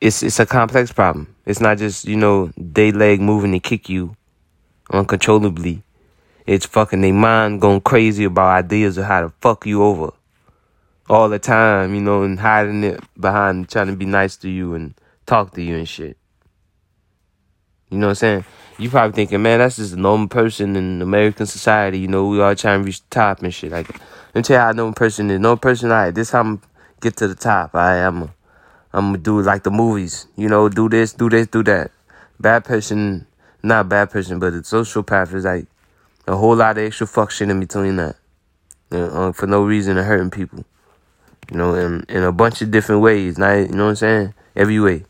[0.00, 1.34] it's it's a complex problem.
[1.50, 4.14] It's not just you know they leg moving to kick you
[4.92, 5.82] uncontrollably.
[6.46, 10.12] It's fucking their mind going crazy about ideas of how to fuck you over
[11.08, 14.74] all the time, you know, and hiding it behind trying to be nice to you
[14.74, 14.94] and
[15.26, 16.16] talk to you and shit.
[17.90, 18.44] You know what I'm saying?
[18.78, 21.98] You probably thinking, man, that's just a normal person in American society.
[21.98, 23.72] You know, we all trying to reach the top and shit.
[23.72, 25.40] Like, let me tell you how a normal person is.
[25.40, 26.62] No person, all right, this how I'm
[27.00, 27.74] get to the top.
[27.74, 28.30] I am.
[28.92, 30.26] I'm gonna do like the movies.
[30.36, 31.92] You know, do this, do this, do that.
[32.38, 33.26] Bad person,
[33.62, 35.66] not bad person, but a sociopath is like
[36.26, 38.16] a whole lot of extra fuck shit in between that,
[38.90, 40.64] uh, for no reason of hurting people.
[41.50, 43.38] You know, in in a bunch of different ways.
[43.38, 44.34] Not, you know what I'm saying?
[44.56, 45.04] Every way.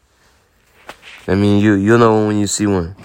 [1.26, 2.96] I mean, you you know when you see one.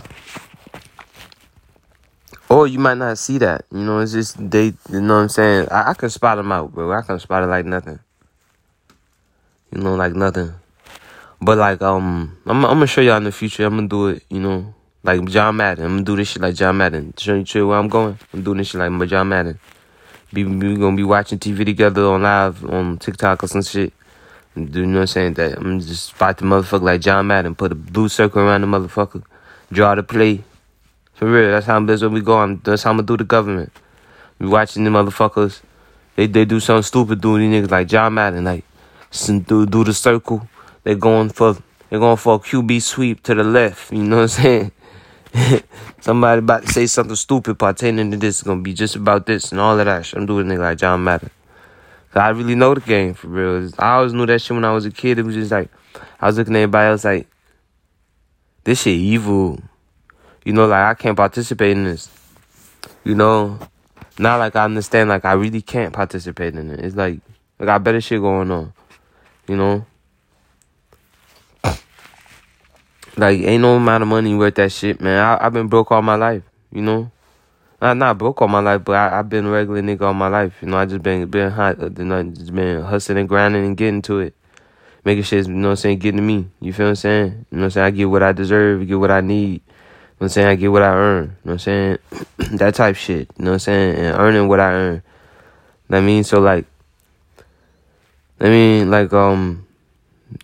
[2.48, 3.66] Or you might not see that.
[3.72, 4.74] You know, it's just they.
[4.90, 5.68] You know what I'm saying?
[5.72, 6.92] I, I can spot them out, bro.
[6.92, 8.00] I can spot it like nothing.
[9.72, 10.54] You know, like nothing.
[11.42, 13.66] But like, um, I'm I'm gonna show y'all in the future.
[13.66, 14.24] I'm gonna do it.
[14.30, 15.86] You know, like John Madden.
[15.86, 17.14] I'm gonna do this shit like John Madden.
[17.18, 18.18] Show you where I'm going.
[18.34, 19.60] I'm doing this shit like John Madden.
[20.34, 23.94] Be we gonna be watching TV together on live on TikTok or some shit.
[24.56, 25.34] Do you know what I'm saying?
[25.36, 28.68] That I'm just spot the motherfucker like John Madden, put a blue circle around the
[28.68, 29.24] motherfucker,
[29.72, 30.44] draw the play.
[31.14, 32.56] For real, that's how that's what we go.
[32.64, 33.72] That's how I'm gonna do the government.
[34.40, 35.62] We watching the motherfuckers.
[36.16, 38.64] They they do something stupid, doing these niggas like John Madden, like
[39.28, 40.48] do do the circle.
[40.86, 41.58] They're going for
[41.90, 43.92] they're going for a QB sweep to the left.
[43.92, 44.72] You know what I'm saying?
[46.00, 48.38] Somebody about to say something stupid pertaining to this.
[48.38, 50.14] is gonna be just about this and all of that.
[50.14, 51.32] I'm doing it like John Madden.
[52.12, 53.72] Cause I really know the game for real.
[53.80, 55.18] I always knew that shit when I was a kid.
[55.18, 55.70] It was just like
[56.22, 57.28] I was looking at everybody else like
[58.64, 59.60] this shit evil.
[60.46, 62.12] You know, like I can't participate in this.
[63.04, 63.58] You know,
[64.20, 65.10] not like I understand.
[65.10, 66.80] Like I really can't participate in it.
[66.80, 67.22] It's like
[67.60, 68.72] I got better shit going on.
[69.48, 69.86] You know?
[73.18, 75.20] Like, ain't no amount of money worth that shit, man.
[75.20, 77.12] I, I've been broke all my life, you know?
[77.82, 80.28] I'm not broke all my life, but I, I've been a regular nigga all my
[80.28, 80.54] life.
[80.62, 83.66] You know, I just been been hot, uh, you know, just been hustling and grinding
[83.66, 84.34] and getting to it.
[85.04, 86.48] Making shit, you know what I'm saying, getting to me.
[86.62, 87.46] You feel what I'm saying?
[87.52, 87.86] You know what I'm saying?
[87.86, 89.52] I get what I deserve, get what I need.
[89.52, 90.48] You know I'm saying?
[90.48, 91.24] I get what I earn.
[91.24, 91.98] You know what I'm saying?
[92.58, 93.30] that type shit.
[93.38, 93.96] You know what I'm saying?
[93.98, 95.04] And earning what I earn.
[95.92, 96.24] I mean?
[96.24, 96.66] So like
[98.40, 99.65] I mean, like, um,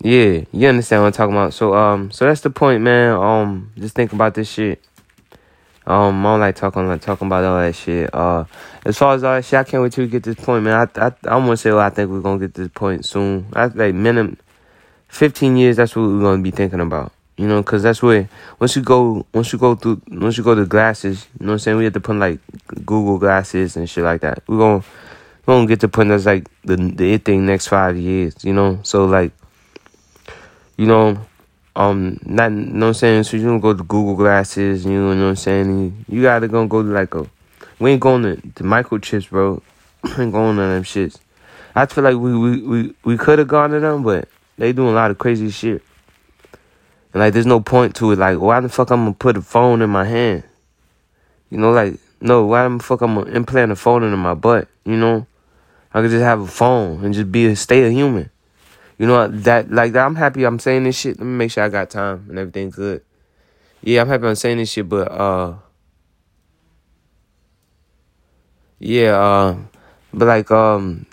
[0.00, 1.54] yeah, you understand what I'm talking about.
[1.54, 3.14] So, um, so that's the point, man.
[3.14, 4.82] Um, just think about this shit.
[5.86, 8.14] Um, I don't like talking like talking about all that shit.
[8.14, 8.44] Uh,
[8.84, 10.88] as far as all that shit, I can't wait we get this point, man.
[10.96, 13.46] I I I want to say, well, I think we're gonna get this point soon.
[13.52, 14.38] I like minimum
[15.08, 15.76] fifteen years.
[15.76, 17.12] That's what we're gonna be thinking about.
[17.36, 18.28] You know, cause that's where
[18.60, 21.54] once you go, once you go through, once you go to glasses, you know what
[21.54, 21.76] I'm saying.
[21.78, 24.42] We have to put like Google glasses and shit like that.
[24.46, 24.84] We're gonna
[25.46, 28.78] we don't get to put that's like the the thing next five years, you know.
[28.84, 29.32] So like,
[30.76, 31.18] you know,
[31.76, 33.24] um, not you know I'm saying.
[33.24, 36.04] So you don't go to Google glasses, you know what I'm saying.
[36.08, 37.26] You gotta go go to like a.
[37.78, 39.62] We ain't going to the microchips, bro.
[40.04, 41.18] we ain't going to them shits.
[41.74, 44.90] I feel like we we we, we could have gone to them, but they doing
[44.90, 45.82] a lot of crazy shit.
[47.12, 48.18] And like, there's no point to it.
[48.18, 50.44] Like, why the fuck I'm gonna put a phone in my hand?
[51.50, 54.68] You know, like, no, why the fuck I'm gonna implant a phone into my butt?
[54.84, 55.26] You know,
[55.92, 58.30] I could just have a phone and just be a stay a human.
[58.98, 60.04] You know that like that.
[60.04, 60.44] I'm happy.
[60.44, 61.18] I'm saying this shit.
[61.18, 63.02] Let me make sure I got time and everything good.
[63.82, 64.26] Yeah, I'm happy.
[64.26, 65.54] I'm saying this shit, but uh,
[68.78, 69.56] yeah, uh,
[70.12, 71.06] but like um,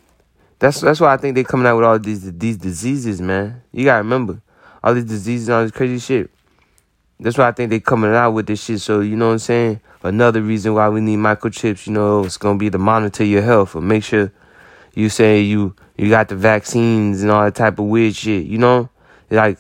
[0.60, 3.62] that's that's why I think they coming out with all these these diseases, man.
[3.72, 4.42] You gotta remember
[4.84, 6.30] all these diseases, all this crazy shit.
[7.20, 8.82] That's why I think they coming out with this shit.
[8.82, 9.82] So you know what I'm saying.
[10.04, 13.76] Another reason why we need microchips, you know, it's gonna be to monitor your health
[13.76, 14.32] or make sure
[14.94, 18.58] you say you you got the vaccines and all that type of weird shit, you
[18.58, 18.90] know?
[19.30, 19.58] Like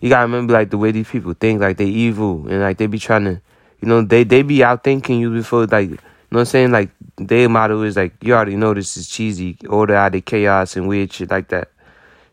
[0.00, 2.86] you gotta remember like the way these people think, like they evil and like they
[2.86, 3.40] be trying to
[3.80, 6.70] you know, they they be out thinking you before like you know what I'm saying?
[6.72, 10.76] Like their motto is like you already know this is cheesy, order out of chaos
[10.76, 11.68] and weird shit like that.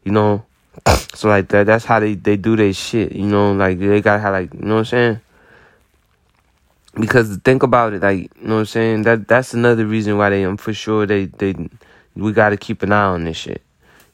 [0.03, 0.45] You know?
[1.15, 4.21] So like that that's how they, they do their shit, you know, like they gotta
[4.21, 5.21] have like you know what I'm saying?
[6.95, 9.01] Because think about it, like, you know what I'm saying?
[9.03, 11.55] That that's another reason why they I'm for sure they they
[12.15, 13.62] we got to keep an eye on this shit.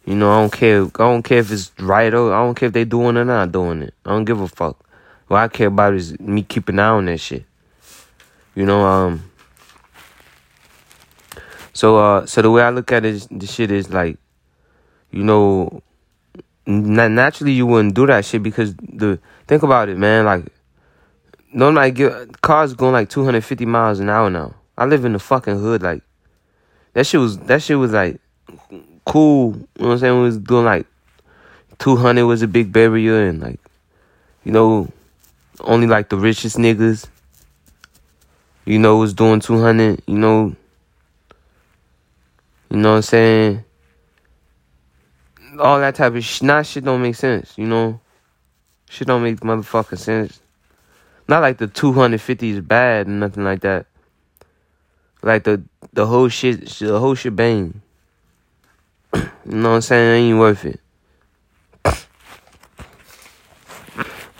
[0.06, 0.84] You know, I don't care.
[0.84, 3.26] I don't care if it's right or I don't care if they doing it or
[3.26, 3.94] not doing it.
[4.06, 4.86] I don't give a fuck.
[5.28, 7.46] What I care about is me keeping an eye on that shit.
[8.54, 9.32] You know, um.
[11.74, 14.18] So, uh, so the way I look at it, the shit is like,
[15.12, 15.82] you know,
[16.66, 20.26] naturally you wouldn't do that shit because the think about it, man.
[20.26, 20.46] Like,
[21.58, 24.56] don't like get cars going like two hundred fifty miles an hour now.
[24.78, 25.82] I live in the fucking hood.
[25.82, 26.04] Like
[26.96, 28.20] that shit was that shit was like
[29.06, 29.54] cool.
[29.54, 30.16] You know what I'm saying?
[30.16, 30.88] We was doing like
[31.78, 33.60] two hundred was a big barrier and like
[34.44, 34.90] you know
[35.60, 37.08] only like the richest niggas
[38.66, 40.02] you know was doing two hundred.
[40.08, 40.56] You know.
[42.72, 43.64] You know what I'm saying?
[45.60, 46.44] All that type of shit.
[46.44, 47.58] Not shit don't make sense.
[47.58, 48.00] You know.
[48.90, 50.40] Shit don't make motherfucking sense.
[51.28, 53.88] Not like the 250 is bad and nothing like that.
[55.26, 57.82] Like the the whole shit, the whole shit bang.
[59.16, 60.08] you know what I'm saying?
[60.08, 60.80] It ain't worth it.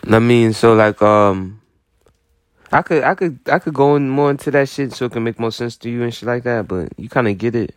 [0.08, 1.60] I mean, so like, um,
[2.72, 5.24] I could, I could, I could go in more into that shit so it can
[5.24, 6.68] make more sense to you and shit like that.
[6.68, 7.74] But you kind of get it.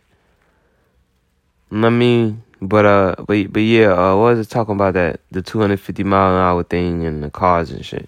[1.71, 5.41] I mean, but uh, but but yeah, uh, what was it talking about that the
[5.41, 8.07] 250 mile an hour thing and the cars and shit.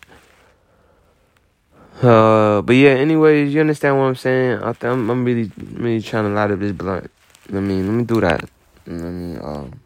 [2.02, 2.92] Uh, but yeah.
[2.92, 4.60] Anyways, you understand what I'm saying?
[4.64, 7.12] I th- I'm, I'm really, really trying to light up this blunt.
[7.50, 8.50] I mean, let me do that.
[8.88, 9.80] I mean, um.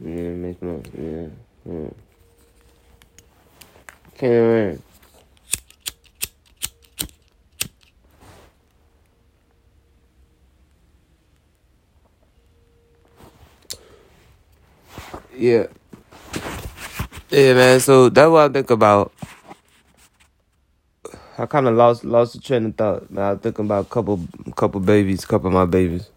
[0.00, 1.28] Yeah, make no, yeah,
[1.64, 1.90] yeah.
[4.16, 4.82] Can't
[15.36, 15.66] Yeah.
[17.36, 17.80] Yeah, man.
[17.80, 19.12] So that's what I think about.
[21.36, 23.10] I kind of lost lost the train of thought.
[23.10, 26.08] Man, I'm thinking about a couple couple babies, couple of my babies.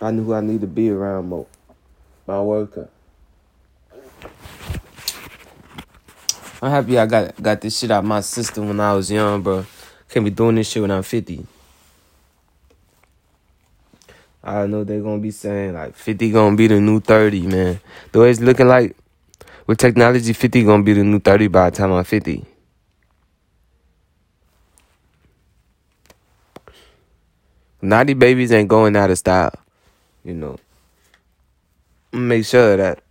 [0.00, 1.46] I knew who I need to be around more.
[2.26, 2.88] My worker.
[6.60, 9.64] I'm happy I got got this shit out my system when I was young, bro.
[10.08, 11.46] Can't be doing this shit when I'm 50.
[14.44, 17.80] I know they're gonna be saying like 50 gonna be the new 30, man.
[18.12, 18.94] The way it's looking like
[19.66, 22.44] with technology, 50 gonna be the new 30 by the time I'm 50.
[27.80, 29.52] Naughty babies ain't going out of style,
[30.24, 30.58] you know.
[32.12, 33.02] Make sure of that.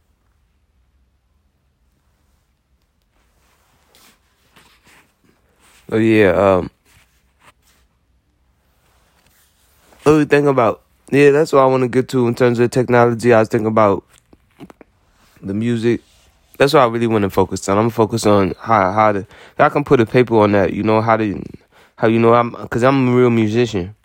[5.91, 6.69] Oh yeah, um
[10.03, 10.82] What do you thing about
[11.13, 13.33] yeah, that's what I want to get to in terms of technology.
[13.33, 14.03] I was thinking about
[15.41, 16.01] the music.
[16.57, 17.77] That's what I really want to focus on.
[17.77, 19.27] I'm focused on how how to
[19.59, 20.73] I can put a paper on that.
[20.73, 21.41] You know how to
[21.97, 23.95] how you know I'm because I'm a real musician.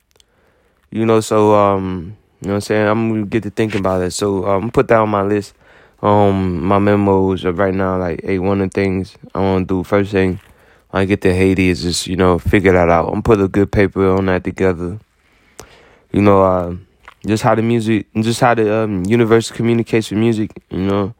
[0.90, 2.86] You know, so um, you know what I'm saying.
[2.86, 4.10] I'm gonna get to thinking about it.
[4.10, 5.54] So I'm um, put that on my list.
[6.00, 9.82] Um, my memos right now, like, hey, one of the things I want to do
[9.82, 10.38] first thing
[10.92, 13.12] I get to Haiti is just you know figure that out.
[13.12, 14.98] I'm put a good paper on that together.
[16.12, 16.76] You know, uh,
[17.26, 21.14] just how the music, just how the um, universe communicates with music, you know,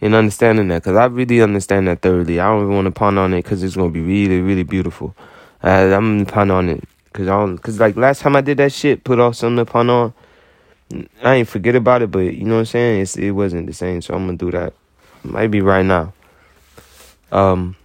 [0.00, 0.82] and understanding that.
[0.82, 2.40] Because I really understand that thoroughly.
[2.40, 4.62] I don't even want to ponder on it because it's going to be really, really
[4.62, 5.14] beautiful.
[5.62, 6.84] Uh, I'm going to ponder on it.
[7.12, 9.70] Because I don't, cause like last time I did that shit, put off something to
[9.70, 10.14] ponder on,
[11.22, 13.02] I ain't forget about it, but you know what I'm saying?
[13.02, 14.74] It's, it wasn't the same, so I'm going to do that.
[15.24, 16.12] Might be right now.
[17.32, 17.76] Um,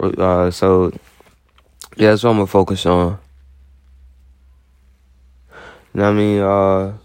[0.00, 0.92] uh, so,
[1.96, 3.18] yeah, that's what I'm going to focus on.
[5.94, 6.40] You know what I mean?
[6.40, 6.98] Uh,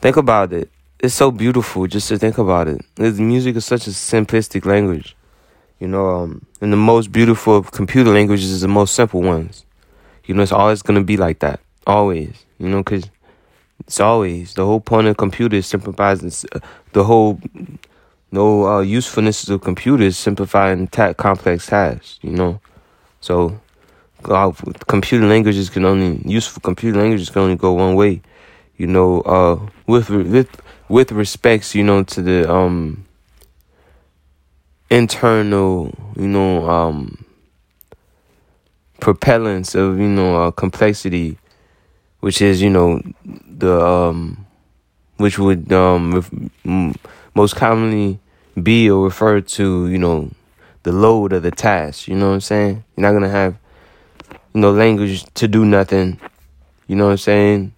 [0.00, 0.70] Think about it.
[1.00, 2.80] It's so beautiful just to think about it.
[2.96, 5.16] The music is such a simplistic language.
[5.80, 9.64] You know, um, and the most beautiful computer languages is the most simple ones.
[10.26, 11.60] You know, it's always going to be like that.
[11.86, 12.44] Always.
[12.58, 13.10] You know, because
[13.80, 14.54] it's always.
[14.54, 16.60] The whole point of computers simplifies uh,
[16.92, 17.40] the whole
[18.30, 22.60] no uh, usefulness of computers simplifying ta- complex tasks, you know.
[23.20, 23.60] So,
[24.26, 24.52] uh,
[24.86, 28.22] computer languages can only, useful computer languages can only go one way
[28.78, 33.04] you know, uh, with with with respects, you know, to the um
[34.90, 37.24] internal, you know, um
[39.00, 41.38] propellants of you know uh, complexity,
[42.20, 44.46] which is you know the um
[45.16, 46.50] which would um
[47.34, 48.18] most commonly
[48.62, 50.30] be or refer to you know
[50.84, 52.08] the load of the task.
[52.08, 52.84] You know what I'm saying?
[52.96, 53.56] You're not gonna have
[54.54, 56.20] you know language to do nothing.
[56.86, 57.72] You know what I'm saying?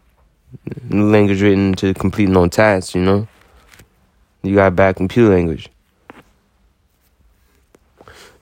[0.88, 3.28] New language written to complete known tasks, you know?
[4.42, 5.68] You got bad computer language.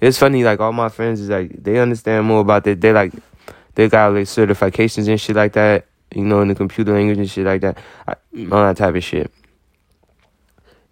[0.01, 2.81] It's funny, like all my friends is like they understand more about that.
[2.81, 3.13] They like
[3.75, 7.29] they got like certifications and shit like that, you know, in the computer language and
[7.29, 7.79] shit like that.
[8.07, 8.13] I,
[8.53, 9.33] all that type of shit.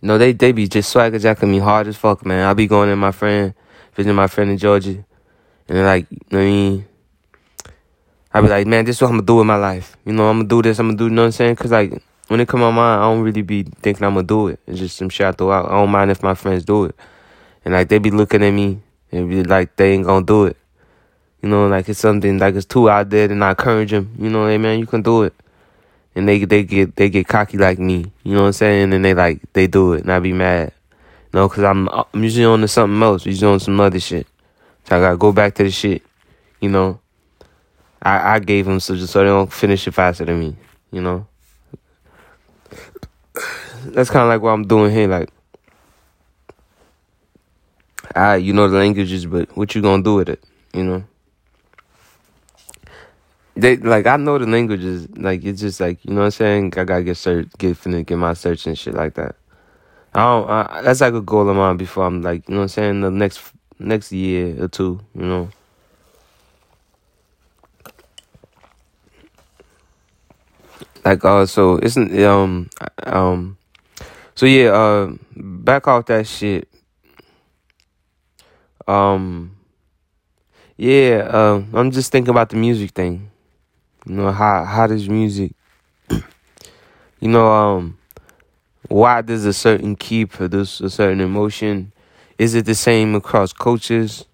[0.02, 2.44] Know, they they be just swagger jacking me hard as fuck, man.
[2.44, 3.54] I be going in my friend,
[3.94, 5.04] visiting my friend in Georgia, and
[5.66, 6.86] they're like, you know what I mean?
[8.36, 9.96] I be like, man, this is what I'm gonna do with my life.
[10.04, 10.78] You know, I'm gonna do this.
[10.78, 11.04] I'm gonna do.
[11.04, 11.56] You know what I'm saying?
[11.56, 14.26] Cause like when it come on my mind, I don't really be thinking I'm gonna
[14.26, 14.60] do it.
[14.66, 15.70] It's just some shit I throw out.
[15.70, 16.94] I don't mind if my friends do it.
[17.64, 20.58] and like they be looking at me and be like they ain't gonna do it.
[21.40, 24.14] You know, like it's something like it's too out there, and I encourage them.
[24.18, 25.32] You know, hey man, you can do it.
[26.14, 28.12] And they they get they get cocky like me.
[28.22, 28.92] You know what I'm saying?
[28.92, 30.72] And they like they do it, and I be mad.
[31.32, 33.24] You know, cause I'm I'm usually on to something else.
[33.24, 34.26] Usually on some other shit.
[34.84, 36.02] So I gotta go back to the shit.
[36.60, 37.00] You know.
[38.06, 40.56] I I gave them so just so they don't finish it faster than me.
[40.92, 41.26] You know.
[43.86, 45.08] That's kind of like what I'm doing here.
[45.08, 45.28] Like,
[48.14, 50.42] I you know the languages, but what you gonna do with it?
[50.72, 51.04] You know.
[53.56, 55.08] They like I know the languages.
[55.16, 56.74] Like it's just like you know what I'm saying.
[56.76, 59.34] I gotta get search, get finna get my search and shit like that.
[60.14, 60.48] I don't.
[60.48, 63.00] I, that's like a goal of mine before I'm like you know what I'm saying.
[63.00, 63.40] The next
[63.80, 65.48] next year or two, you know.
[71.06, 72.68] Like uh, so it's um
[73.04, 73.56] um,
[74.34, 76.68] so yeah uh, back off that shit.
[78.88, 79.56] Um,
[80.76, 83.30] yeah, uh, I'm just thinking about the music thing.
[84.04, 85.52] You know, how how does music
[86.10, 87.98] you know, um
[88.88, 91.92] why does a certain key produce a certain emotion?
[92.36, 94.24] Is it the same across cultures?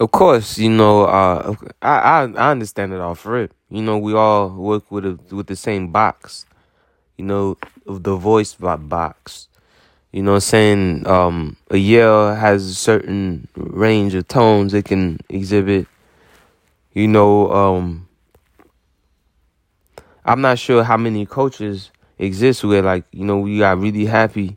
[0.00, 3.52] Of course, you know, uh, I, I I understand it all for it.
[3.70, 6.46] You know, we all work with a, with the same box.
[7.18, 9.48] You know, of the voice box.
[10.12, 15.88] You know, saying um, a yell has a certain range of tones it can exhibit.
[16.94, 18.08] You know, um,
[20.24, 24.56] I'm not sure how many cultures exist where, like, you know, we got really happy.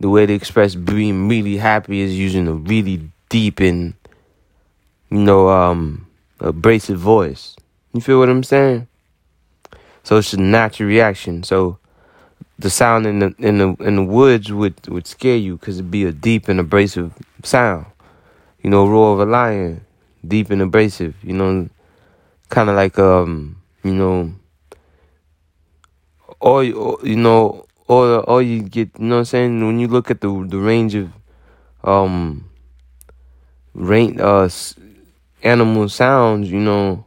[0.00, 3.94] The way to express being really happy is using a really deep and,
[5.10, 6.06] you know, um,
[6.40, 7.56] abrasive voice.
[7.92, 8.86] You feel what I'm saying?
[10.02, 11.42] So it's a natural reaction.
[11.42, 11.78] So
[12.58, 15.90] the sound in the in the in the woods would would scare you because it'd
[15.90, 17.86] be a deep and abrasive sound.
[18.62, 19.84] You know, roar of a lion,
[20.26, 21.14] deep and abrasive.
[21.22, 21.68] You know,
[22.48, 24.34] kind of like um, you know,
[26.40, 30.10] or you know, or or you get, you know, what I'm saying when you look
[30.10, 31.12] at the the range of
[31.84, 32.48] um,
[33.74, 34.48] range uh
[35.42, 37.04] animal sounds, you know,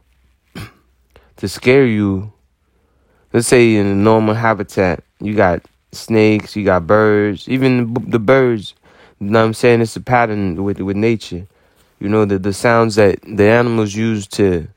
[1.36, 2.32] to scare you.
[3.32, 5.62] Let's say in a normal habitat you got
[5.92, 8.74] snakes, you got birds, even the birds.
[9.20, 9.80] You know I'm saying?
[9.80, 11.46] It's a pattern with with nature.
[12.00, 14.68] You know the the sounds that the animals use to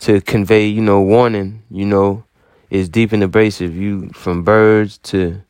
[0.00, 1.62] to convey, you know, warning.
[1.70, 2.24] You know,
[2.70, 3.76] is deep and abrasive.
[3.76, 5.42] You from birds to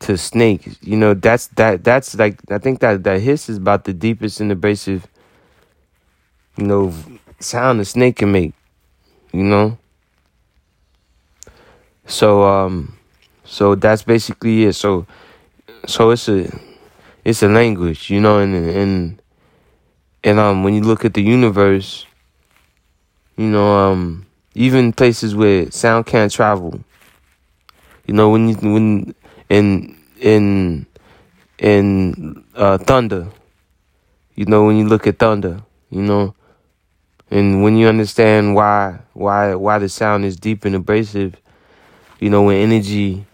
[0.00, 0.76] to snakes.
[0.82, 4.40] You know, that's that that's like I think that that hiss is about the deepest
[4.40, 5.06] and abrasive.
[6.56, 6.94] You know,
[7.40, 8.52] sound a snake can make.
[9.32, 9.78] You know.
[12.06, 12.96] So um
[13.44, 14.74] so that's basically it.
[14.74, 15.06] So
[15.86, 16.50] so it's a
[17.24, 19.22] it's a language, you know, and and
[20.24, 22.06] and um when you look at the universe,
[23.36, 26.80] you know, um even places where sound can't travel.
[28.06, 29.14] You know, when you when
[29.48, 30.86] in in
[31.58, 33.28] in uh thunder,
[34.34, 36.34] you know, when you look at thunder, you know,
[37.32, 41.34] and when you understand why why why the sound is deep and abrasive
[42.22, 43.26] you know, when energy,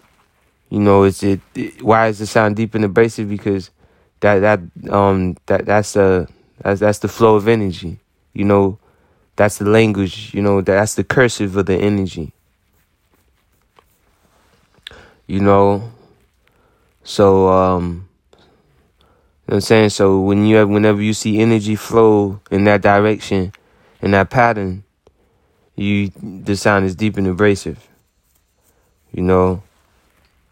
[0.71, 3.29] you know, is it, it why is the sound deep and abrasive?
[3.29, 3.69] Because
[4.21, 6.27] that that um that that's the
[6.63, 7.99] that's that's the flow of energy.
[8.33, 8.79] You know,
[9.37, 10.33] that's the language.
[10.33, 12.33] You know, that's the cursive of the energy.
[15.27, 15.93] You know,
[17.05, 18.39] so um, you
[19.49, 19.91] know I'm saying.
[19.91, 23.53] So when you have, whenever you see energy flow in that direction,
[24.03, 24.85] in that pattern,
[25.77, 27.89] you the sound is deep and abrasive
[29.13, 29.63] you know.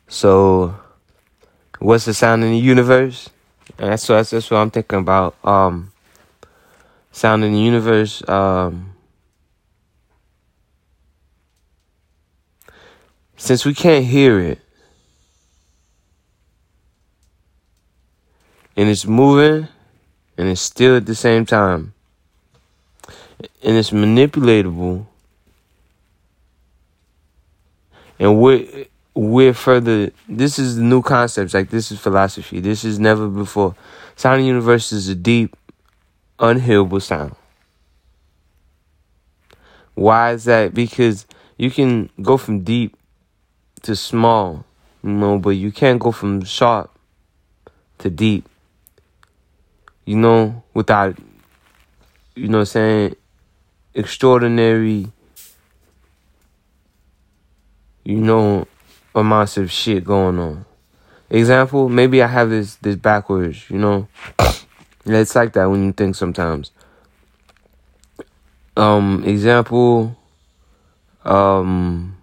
[0.08, 0.76] So,
[1.78, 3.28] what's the sound in the universe?
[3.78, 5.36] And that's that's that's what I'm thinking about.
[5.44, 5.92] Um,
[7.12, 8.26] sound in the universe.
[8.28, 8.92] Um,
[13.36, 14.60] since we can't hear it,
[18.76, 19.68] and it's moving,
[20.38, 21.92] and it's still at the same time,
[23.66, 25.04] and it's manipulatable.
[28.18, 32.60] And we're we're further this is new concepts like this is philosophy.
[32.60, 33.74] This is never before.
[34.14, 35.56] Sound universe is a deep
[36.38, 37.34] unhealable sound.
[39.94, 40.72] Why is that?
[40.72, 41.26] Because
[41.58, 42.96] you can go from deep
[43.82, 44.64] to small
[45.02, 46.90] you know but you can't go from sharp
[47.98, 48.48] to deep.
[50.04, 51.18] You know without
[52.36, 53.16] you know i'm saying
[53.96, 55.10] extraordinary
[58.06, 58.68] you know,
[59.16, 60.64] amounts of shit going on.
[61.28, 64.06] example, maybe I have this this backwards, you know.
[65.04, 66.70] it's like that when you think sometimes.
[68.76, 70.16] Um, example,
[71.24, 72.16] um,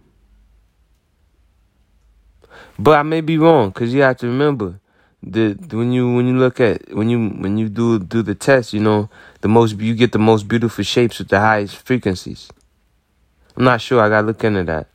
[2.80, 4.80] but I may be wrong because you have to remember
[5.26, 8.74] the when you when you look at when you when you do do the test,
[8.74, 9.10] you know
[9.42, 12.50] the most you get the most beautiful shapes with the highest frequencies.
[13.56, 14.02] I'm not sure.
[14.02, 14.88] I gotta look into that.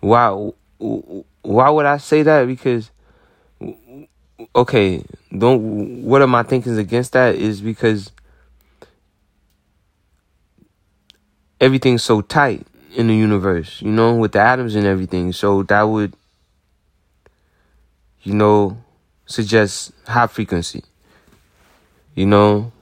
[0.00, 0.50] Why?
[0.78, 2.46] Why would I say that?
[2.46, 2.90] Because
[4.54, 5.04] okay,
[5.36, 6.04] don't.
[6.04, 7.34] What are my thinkings against that?
[7.34, 8.12] Is because
[11.60, 15.32] everything's so tight in the universe, you know, with the atoms and everything.
[15.32, 16.14] So that would,
[18.22, 18.83] you know,
[19.26, 20.84] suggest high frequency.
[22.14, 22.72] You know,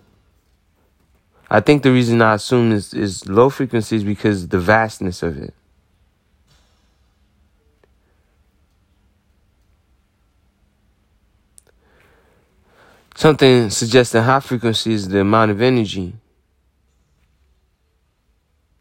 [1.51, 5.39] I think the reason I assume is, is low frequency is because the vastness of
[5.39, 5.55] it.
[13.15, 16.15] Something suggesting high frequency is the amount of energy.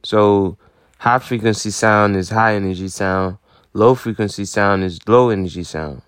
[0.03, 0.57] So
[0.97, 3.37] high frequency sound is high energy sound,
[3.73, 6.01] low frequency sound is low energy sound.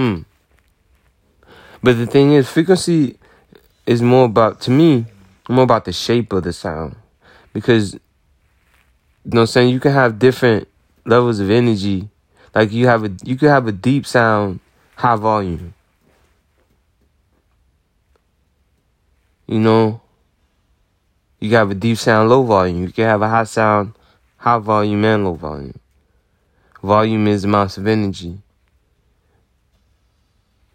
[0.00, 0.22] Hmm.
[1.82, 3.18] But the thing is, frequency
[3.84, 5.04] is more about, to me,
[5.46, 6.96] more about the shape of the sound.
[7.52, 8.00] Because, you
[9.26, 10.68] know what I'm saying, you can have different
[11.04, 12.08] levels of energy.
[12.54, 14.60] Like you have a, you could have a deep sound,
[14.96, 15.74] high volume.
[19.46, 20.00] You know,
[21.40, 22.84] you can have a deep sound, low volume.
[22.84, 23.92] You can have a high sound,
[24.38, 25.78] high volume, and low volume.
[26.82, 28.40] Volume is amounts of energy.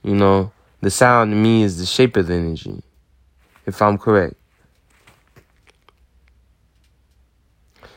[0.06, 0.52] You know,
[0.82, 2.80] the sound to me is the shape of the energy,
[3.66, 4.36] if I'm correct.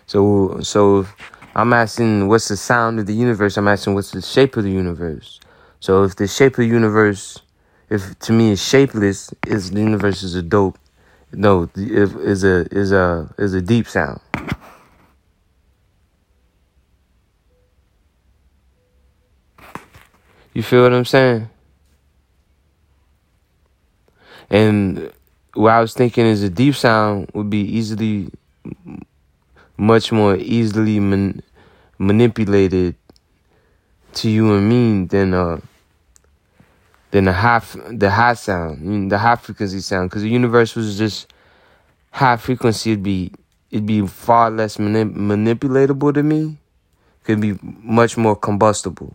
[0.07, 1.07] So, so
[1.55, 4.71] I'm asking what's the sound of the universe, I'm asking what's the shape of the
[4.71, 5.39] universe.
[5.81, 7.43] So if the shape of the universe,
[7.91, 10.79] if to me is shapeless, is the universe is a dope.
[11.31, 14.21] No, if is a is a is a deep sound.
[20.55, 21.51] You feel what I'm saying?
[24.51, 25.13] And
[25.55, 28.31] what I was thinking is a deep sound would be easily,
[29.77, 31.43] much more easily man,
[31.99, 32.95] manipulated
[34.15, 35.61] to you and me than uh
[37.11, 40.11] than the high the high sound, the high frequency sound.
[40.11, 41.33] Because the universe was just
[42.11, 43.33] high frequency, it'd be
[43.71, 46.57] it'd be far less manip- manipulatable to me.
[47.25, 49.15] Could be much more combustible,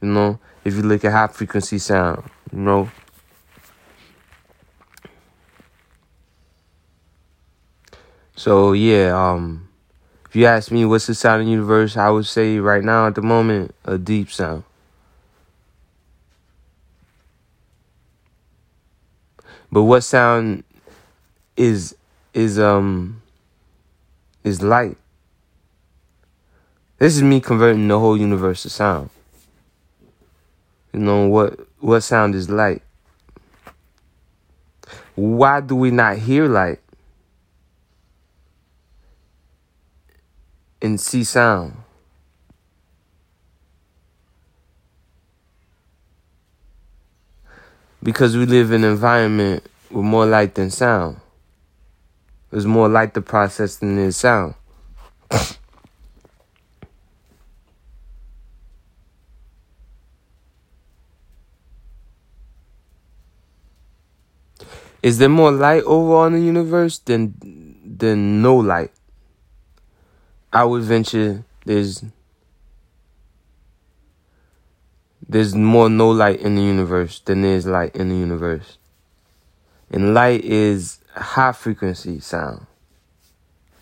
[0.00, 0.38] you know.
[0.64, 2.22] If you look at high frequency sound,
[2.52, 2.90] you know.
[8.40, 9.68] So yeah, um,
[10.26, 13.06] if you ask me what's the sound of the universe, I would say right now
[13.06, 14.64] at the moment a deep sound.
[19.70, 20.64] But what sound
[21.58, 21.94] is
[22.32, 23.20] is um
[24.42, 24.96] is light?
[26.96, 29.10] This is me converting the whole universe to sound.
[30.94, 32.80] You know what what sound is light?
[35.14, 36.80] Why do we not hear light?
[40.82, 41.76] And see sound.
[48.02, 51.20] Because we live in an environment with more light than sound.
[52.50, 54.54] There's more light to process than there's sound.
[65.02, 67.34] Is there more light overall in the universe than
[67.84, 68.92] than no light?
[70.52, 72.04] I would venture there's
[75.28, 78.78] there's more no light in the universe than there is light in the universe.
[79.90, 82.66] And light is high frequency sound.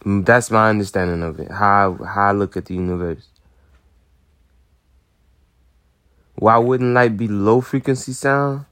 [0.04, 1.50] Mm, that's my understanding of it.
[1.50, 3.26] How how I look at the universe.
[6.34, 8.66] Why wouldn't light be low frequency sound?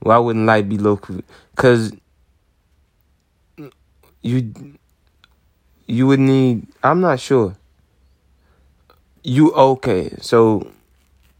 [0.00, 1.00] Why wouldn't light be low?
[1.54, 1.92] Because
[4.24, 4.52] you
[5.86, 7.56] you would need I'm not sure.
[9.22, 10.70] You okay, so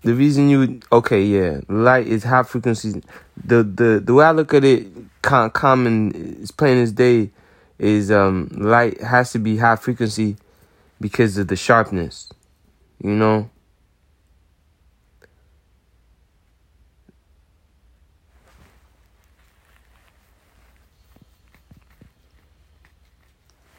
[0.02, 3.02] the reason you okay, yeah, light is high frequency.
[3.42, 4.86] The the the way I look at it,
[5.22, 6.12] con, common
[6.42, 7.30] is plain as day,
[7.78, 10.36] is um light has to be high frequency
[11.00, 12.30] because of the sharpness,
[13.02, 13.50] you know.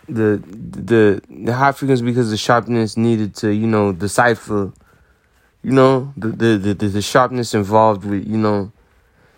[0.07, 4.71] The the the high frequency because the sharpness needed to you know decipher
[5.63, 8.71] you know the the the, the sharpness involved with you know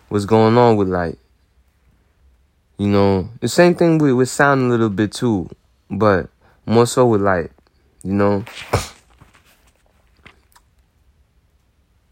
[0.08, 1.18] what's going on with light
[2.76, 5.48] you know the same thing with with sound a little bit too
[5.90, 6.28] but
[6.66, 7.50] more so with light
[8.02, 8.44] you know.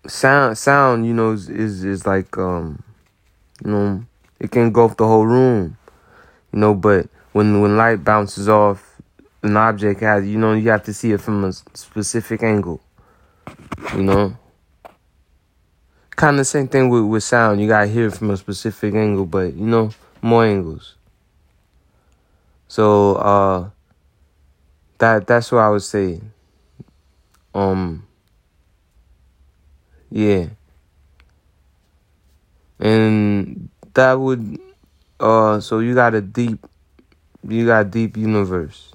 [0.07, 2.83] Sound sound you know is is, is like um
[3.65, 4.05] you know
[4.39, 5.77] it can engulf the whole room
[6.53, 8.97] you know but when when light bounces off
[9.43, 12.81] an object has you know you have to see it from a specific angle
[13.95, 14.37] you know?
[16.11, 17.61] Kind of the same thing with with sound.
[17.61, 19.91] You gotta hear it from a specific angle but you know
[20.23, 20.95] more angles.
[22.69, 23.71] So uh
[24.97, 26.23] that that's what i would say.
[27.55, 28.07] Um
[30.11, 30.47] yeah.
[32.81, 34.59] And that would
[35.21, 36.67] uh so you got a deep
[37.49, 38.93] you got deep universe.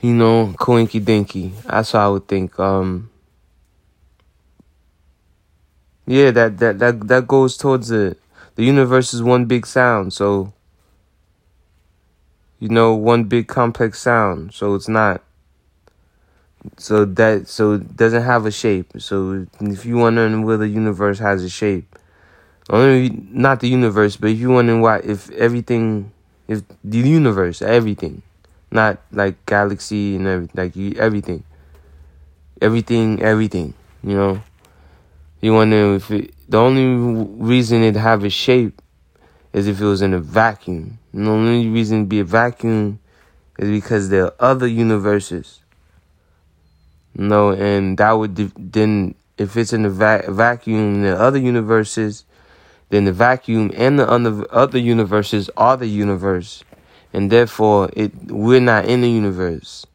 [0.00, 1.52] You know, coinky dinky.
[1.66, 2.58] That's what I would think.
[2.58, 3.10] Um
[6.06, 8.20] Yeah, that that that that goes towards it.
[8.54, 10.52] The universe is one big sound, so
[12.58, 14.54] you know, one big complex sound.
[14.54, 15.22] So it's not
[16.78, 18.92] so that so it doesn't have a shape.
[18.98, 21.98] So if you wondering whether the universe has a shape,
[22.70, 26.12] only not the universe, but if you wondering why if everything,
[26.48, 28.22] if the universe, everything,
[28.70, 31.44] not like galaxy and everything, like you, everything,
[32.60, 34.42] everything, everything, you know,
[35.40, 36.84] you wonder if it, the only
[37.44, 38.80] reason it have a shape
[39.52, 40.98] is if it was in a vacuum.
[41.12, 42.98] And the only reason it be a vacuum
[43.58, 45.60] is because there are other universes.
[47.14, 52.24] No, and that would then if it's in the va- vacuum the other universes,
[52.88, 56.62] then the vacuum and the other universes are the universe,
[57.12, 59.86] and therefore it we're not in the universe.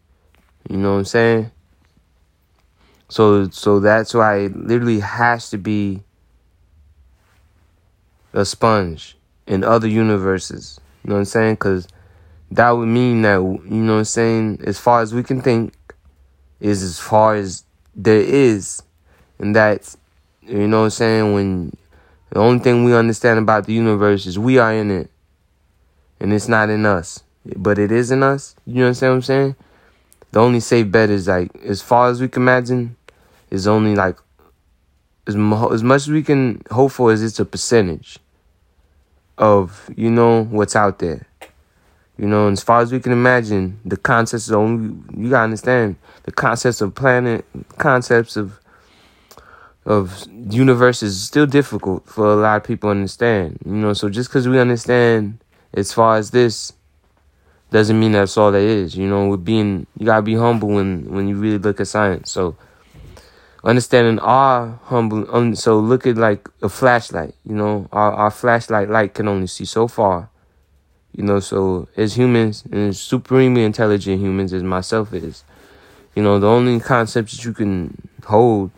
[0.70, 1.52] You know what I'm saying?
[3.10, 6.04] So so that's why it literally has to be
[8.34, 9.18] a sponge
[9.48, 10.80] in other universes.
[11.04, 11.56] You know what I'm saying?
[11.56, 11.88] Because
[12.52, 14.62] that would mean that you know what I'm saying.
[14.64, 15.74] As far as we can think,
[16.62, 17.64] is as far as
[17.96, 18.84] there is.
[19.40, 19.98] And that's,
[20.44, 21.76] you know what I'm saying, when
[22.32, 25.12] the only thing we understand about the universe is we are in it.
[26.20, 27.24] And it's not in us.
[27.58, 28.56] But it is in us.
[28.66, 29.56] You understand what I'm saying?
[30.32, 32.96] The only safe bet is like, as far as we can imagine,
[33.50, 34.18] is only like,
[35.28, 38.18] as, as much as we can hope for is it's a percentage
[39.38, 41.28] of, you know, what's out there.
[42.18, 45.98] You know, as far as we can imagine, the concepts of only you gotta understand
[46.24, 47.44] the concepts of planet,
[47.78, 48.61] concepts of
[49.86, 53.60] of universe is still difficult for a lot of people to understand.
[53.66, 55.40] You know, so just because we understand
[55.74, 56.74] as far as this
[57.72, 58.96] doesn't mean that's all there is.
[58.96, 62.32] You know, with being you gotta be humble when when you really look at science.
[62.32, 62.56] So
[63.64, 68.90] understanding our humble um, so look at like a flashlight, you know, our, our flashlight
[68.90, 70.30] light can only see so far.
[71.16, 75.44] You know, so as humans, and supremely intelligent humans as myself is,
[76.16, 78.72] you know, the only concepts that you can hold,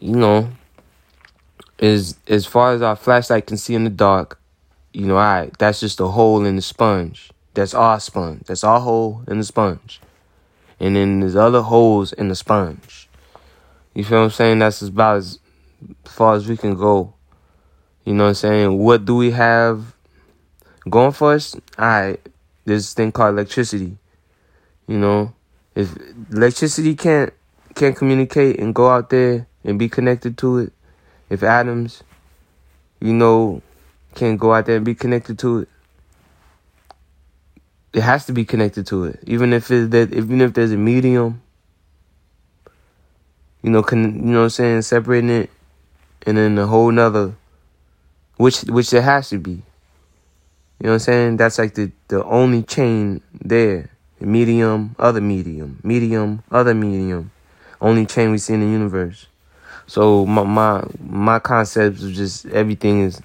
[0.00, 0.50] you know,
[1.78, 4.40] is as far as our flashlight can see in the dark,
[4.92, 7.30] you know, alright, that's just a hole in the sponge.
[7.54, 8.44] That's our sponge.
[8.46, 10.00] That's our hole in the sponge.
[10.80, 13.08] And then there's other holes in the sponge.
[13.94, 14.58] You feel what I'm saying?
[14.60, 15.38] That's about as
[16.04, 17.14] far as we can go.
[18.04, 18.78] You know what I'm saying?
[18.78, 19.94] What do we have
[20.88, 22.20] going for us, alright,
[22.64, 23.96] this thing called electricity.
[24.86, 25.34] You know,
[25.74, 25.96] if
[26.30, 27.32] electricity can't
[27.74, 30.72] can't communicate and go out there and be connected to it,
[31.30, 32.02] if atoms,
[33.00, 33.62] you know,
[34.14, 35.68] can't go out there and be connected to it,
[37.92, 39.20] it has to be connected to it.
[39.26, 41.42] Even if it that even if there's a medium,
[43.62, 45.50] you know, can you know what I'm saying, separating it
[46.26, 47.34] and then a whole nother
[48.36, 49.62] which which there has to be.
[50.80, 51.36] You know what I'm saying?
[51.38, 53.90] That's like the, the only chain there.
[54.20, 57.30] Medium, other medium, medium, other medium.
[57.80, 59.26] Only chain we see in the universe.
[59.88, 63.22] So my my my concept is just everything is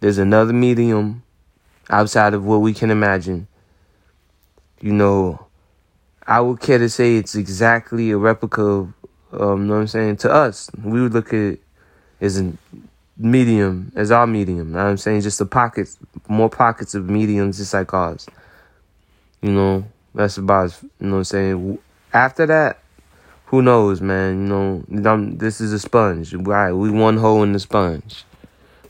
[0.00, 1.22] there's another medium
[1.90, 3.46] outside of what we can imagine.
[4.80, 5.46] You know,
[6.26, 8.94] I would care to say it's exactly a replica of
[9.32, 10.16] um, know what I'm saying?
[10.18, 11.60] To us, we would look at it
[12.22, 12.50] as a
[13.18, 14.72] medium as our medium.
[14.72, 15.98] Know I'm saying just the pockets,
[16.28, 18.26] more pockets of mediums just like ours.
[19.42, 21.78] You know, that's about you know what I'm saying.
[22.14, 22.78] After that,
[23.46, 24.46] who knows, man?
[24.46, 26.34] You know, this is a sponge.
[26.34, 28.24] Right, we one hole in the sponge,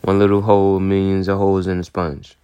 [0.03, 2.37] one little hole, millions of holes in the sponge.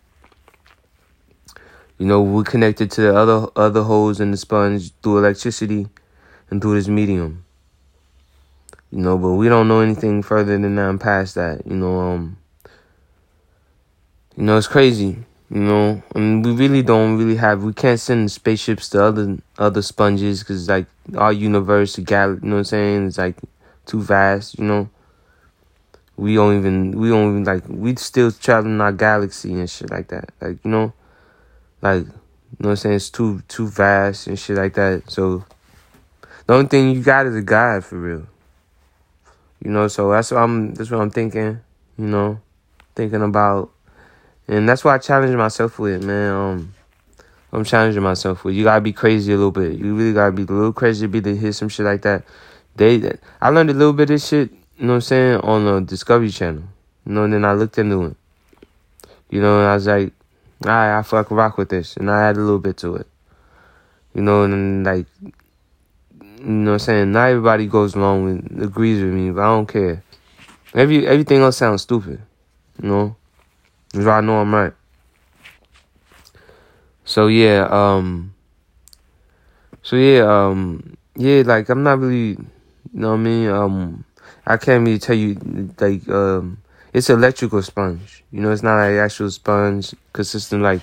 [1.98, 5.88] You know, we're connected to the other other holes in the sponge through electricity
[6.50, 7.44] and through this medium.
[8.90, 11.66] You know, but we don't know anything further than that and past that.
[11.66, 12.36] You know, um,
[14.36, 15.24] you know, it's crazy.
[15.52, 17.62] You know, and we really don't really have.
[17.62, 22.40] We can't send spaceships to other other sponges because like our universe, the gal, you
[22.40, 23.06] know what I'm saying?
[23.08, 23.36] It's like
[23.84, 24.58] too vast.
[24.58, 24.90] You know,
[26.16, 30.08] we don't even we don't even like we still traveling our galaxy and shit like
[30.08, 30.30] that.
[30.40, 30.94] Like you know,
[31.82, 32.96] like you know what I'm saying?
[32.96, 35.10] It's too too vast and shit like that.
[35.10, 35.44] So
[36.46, 38.26] the only thing you got is a guide for real.
[39.62, 41.60] You know, so that's what I'm that's what I'm thinking,
[41.98, 42.40] you know,
[42.94, 43.70] thinking about
[44.48, 46.32] and that's why I challenge myself with, man.
[46.32, 46.74] Um,
[47.52, 48.54] I'm challenging myself with.
[48.54, 49.78] You gotta be crazy a little bit.
[49.78, 52.24] You really gotta be a little crazy to be to hit some shit like that.
[52.76, 54.50] They, I learned a little bit of shit.
[54.78, 56.64] You know what I'm saying on the Discovery Channel.
[57.06, 58.16] You know, and then I looked into it.
[59.30, 60.12] You know, and I was like,
[60.64, 63.06] alright, I fuck rock with this, and I add a little bit to it.
[64.14, 65.32] You know, and like, you
[66.46, 67.12] know what I'm saying?
[67.12, 70.02] Not everybody goes along with agrees with me, but I don't care.
[70.74, 72.20] Every everything else sounds stupid.
[72.82, 73.16] You know?
[73.94, 74.72] I know I'm right.
[77.04, 78.34] So yeah, um
[79.82, 82.46] so yeah, um yeah, like I'm not really you
[82.92, 84.04] know what I mean, um
[84.46, 85.34] I can't really tell you
[85.78, 86.58] like um
[86.92, 88.24] it's electrical sponge.
[88.30, 90.82] You know, it's not like actual sponge consistent like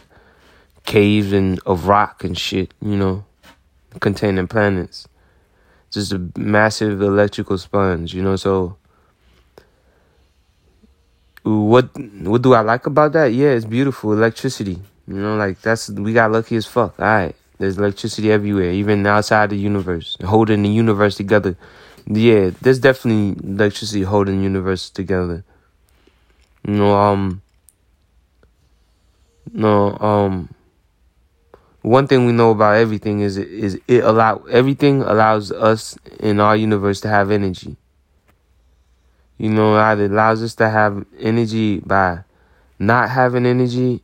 [0.85, 3.25] caves and of rock and shit, you know,
[3.99, 5.07] containing planets.
[5.91, 8.77] Just a massive electrical sponge, you know, so
[11.57, 11.89] what
[12.23, 13.33] what do I like about that?
[13.33, 14.13] Yeah, it's beautiful.
[14.13, 14.79] Electricity.
[15.07, 16.99] You know, like that's we got lucky as fuck.
[16.99, 17.35] All right.
[17.57, 21.57] There's electricity everywhere, even outside the universe, holding the universe together.
[22.07, 25.43] Yeah, there's definitely electricity holding the universe together.
[26.63, 27.41] Know, um,
[29.51, 30.49] no, um,
[31.81, 36.55] one thing we know about everything is is it allow everything allows us in our
[36.55, 37.75] universe to have energy.
[39.39, 42.25] You know, it allows us to have energy by
[42.77, 44.03] not having energy,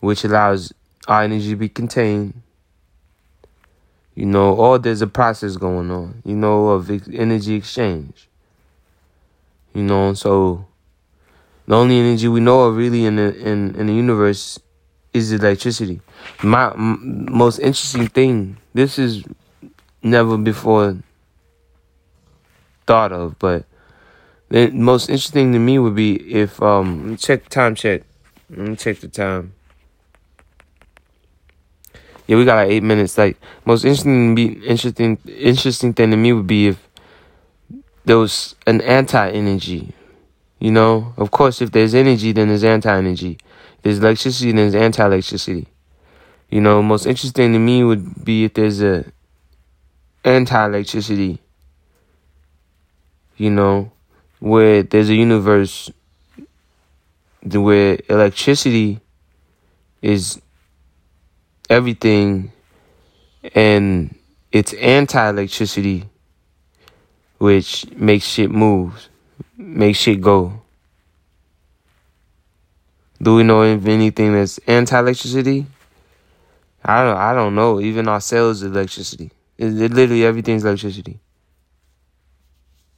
[0.00, 0.72] which allows
[1.06, 2.42] our energy to be contained.
[4.16, 8.28] You know, or there's a process going on, you know, of energy exchange.
[9.72, 10.66] You know, so
[11.66, 14.58] the only energy we know of really in the in, in the universe
[15.12, 16.00] is electricity.
[16.42, 19.22] My m- most interesting thing, this is
[20.02, 20.96] never before
[22.86, 23.64] thought of, but
[24.48, 28.02] the most interesting to me would be if um check time check.
[28.50, 29.52] Let me check the time.
[32.26, 33.16] Yeah, we got like eight minutes.
[33.18, 36.88] Like most interesting be interesting interesting thing to me would be if
[38.04, 39.92] there was an anti energy.
[40.58, 43.38] You know, of course, if there's energy, then there's anti energy.
[43.82, 45.68] There's electricity, then there's anti electricity.
[46.48, 49.04] You know, most interesting to me would be if there's a
[50.24, 51.40] anti electricity.
[53.36, 53.92] You know,
[54.38, 55.90] where there's a universe
[57.42, 59.00] where electricity
[60.02, 60.40] is
[61.70, 62.52] everything
[63.54, 64.16] and
[64.52, 66.04] it's anti-electricity
[67.38, 69.08] which makes shit move
[69.56, 70.62] makes shit go.
[73.20, 75.66] Do we know if anything that's anti-electricity?
[76.84, 77.80] I don't i don't know.
[77.80, 79.30] Even our cells electricity.
[79.58, 81.18] It, it literally everything's electricity.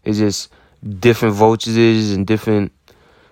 [0.04, 0.50] It's just
[0.82, 2.72] different voltages and different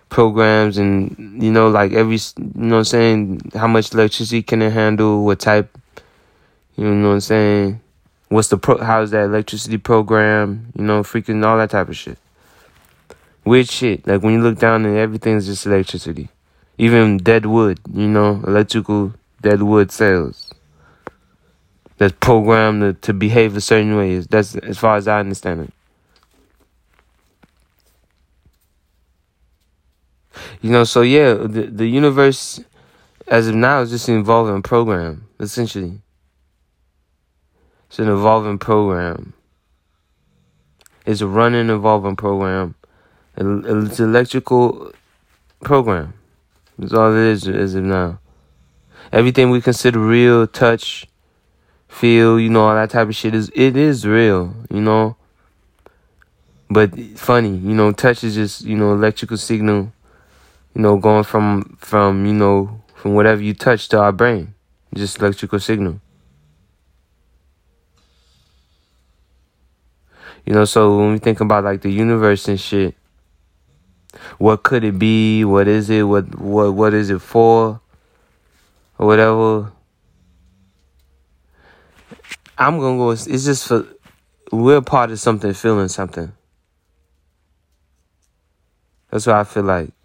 [0.09, 4.62] programs and you know like every you know what I'm saying how much electricity can
[4.62, 5.76] it handle what type
[6.76, 7.80] you know what I'm saying
[8.28, 12.18] what's the pro how's that electricity program you know freaking all that type of shit.
[13.44, 14.07] Weird shit.
[14.07, 16.28] Like when you look down and everything's just electricity.
[16.78, 20.53] Even dead wood you know electrical dead wood cells
[21.99, 24.18] that's programmed to, to behave a certain way.
[24.18, 25.72] That's as far as I understand it
[30.61, 32.61] You know, so yeah, the the universe
[33.28, 36.01] as of now is just an evolving program, essentially.
[37.89, 39.32] It's an evolving program.
[41.05, 42.74] It's a running evolving program.
[43.37, 44.93] It's an electrical
[45.62, 46.14] program.
[46.78, 48.18] That's all it is as of now.
[49.12, 51.07] Everything we consider real, touch,
[51.89, 55.16] feel, you know, all that type of shit is it is real, you know.
[56.68, 59.93] But funny, you know, touch is just, you know, electrical signal
[60.77, 64.55] you know, going from from you know from whatever you touch to our brain,
[64.95, 66.03] just electrical signal.
[70.45, 72.95] You know, so when we think about like the universe and shit,
[74.37, 75.47] what could it be?
[75.47, 76.03] What is it?
[76.03, 77.81] What what what is it for?
[78.99, 79.72] Or whatever.
[82.59, 83.12] I'm gonna go.
[83.12, 83.87] It's just for
[84.53, 86.33] we're part of something, feeling something.
[89.11, 89.95] That's what I feel like.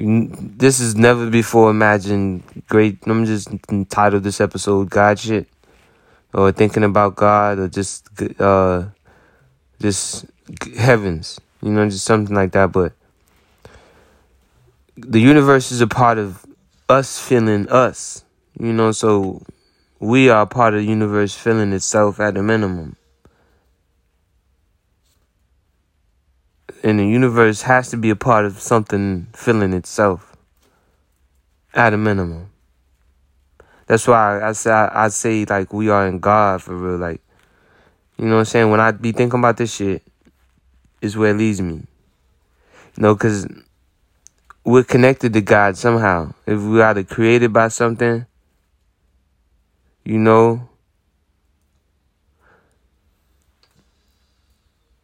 [0.00, 2.98] This is never before imagined great.
[3.06, 5.48] I'm just entitled this episode "God shit,"
[6.32, 8.06] or thinking about God, or just
[8.40, 8.84] uh,
[9.80, 10.26] just
[10.76, 11.40] heavens.
[11.60, 12.70] You know, just something like that.
[12.70, 12.92] But
[14.96, 16.46] the universe is a part of
[16.88, 18.24] us feeling us.
[18.56, 19.42] You know, so
[19.98, 22.94] we are part of the universe feeling itself at a minimum.
[26.82, 30.36] And the universe has to be a part of something filling itself
[31.74, 32.50] at a minimum.
[33.86, 36.98] That's why I, say I, say like we are in God for real.
[36.98, 37.20] Like,
[38.16, 38.70] you know what I'm saying?
[38.70, 40.02] When I be thinking about this shit,
[41.00, 41.74] is where it leads me.
[42.96, 43.46] You know, because
[44.64, 46.34] we're connected to God somehow.
[46.46, 48.26] If we are created by something,
[50.04, 50.67] you know,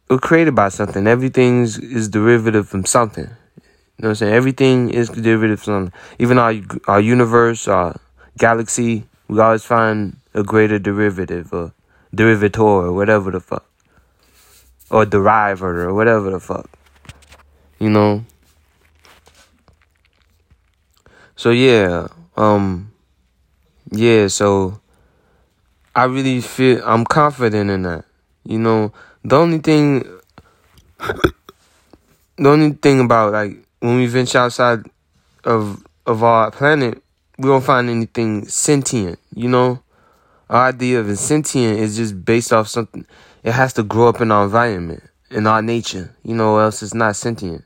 [0.09, 1.07] we're created by something.
[1.07, 3.25] Everything is derivative from something.
[3.25, 4.33] You know what I'm saying?
[4.33, 5.91] Everything is derivative from.
[6.19, 6.53] Even our
[6.87, 7.99] our universe, our
[8.37, 11.73] galaxy, we always find a greater derivative or
[12.15, 13.65] derivator or whatever the fuck.
[14.91, 16.69] Or deriver or whatever the fuck.
[17.79, 18.25] You know?
[21.35, 22.91] So yeah, um
[23.91, 24.81] yeah, so
[25.95, 28.05] I really feel I'm confident in that.
[28.43, 28.93] You know,
[29.25, 30.03] the only thing
[32.37, 34.85] the only thing about like when we venture outside
[35.43, 37.01] of of our planet,
[37.39, 39.81] we don't find anything sentient, you know?
[40.49, 43.05] Our idea of sentient is just based off something
[43.43, 46.93] it has to grow up in our environment, in our nature, you know, else it's
[46.93, 47.63] not sentient.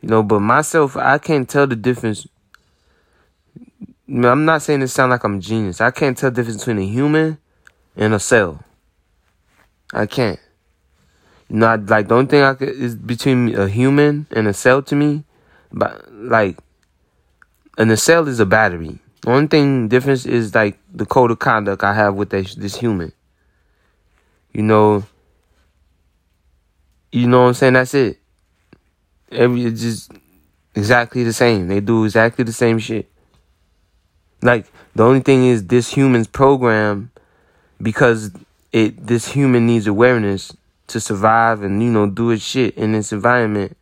[0.00, 2.26] You know, but myself, I can't tell the difference.
[4.08, 5.80] I'm not saying it sound like I'm a genius.
[5.80, 7.38] I can't tell the difference between a human
[7.96, 8.64] and a cell.
[9.94, 10.40] I can't.
[11.54, 14.96] Not like the only thing I could is between a human and a cell to
[14.96, 15.24] me,
[15.70, 16.56] but like,
[17.76, 18.98] and a cell is a battery.
[19.20, 22.76] The only thing difference is like the code of conduct I have with this, this
[22.76, 23.12] human.
[24.54, 25.04] You know,
[27.12, 27.74] you know what I'm saying?
[27.74, 28.18] That's it.
[29.30, 30.12] Every it's just
[30.74, 31.68] exactly the same.
[31.68, 33.10] They do exactly the same shit.
[34.40, 37.10] Like the only thing is this human's program
[37.80, 38.30] because
[38.72, 40.56] it this human needs awareness
[40.88, 43.76] to survive and you know do its shit in this environment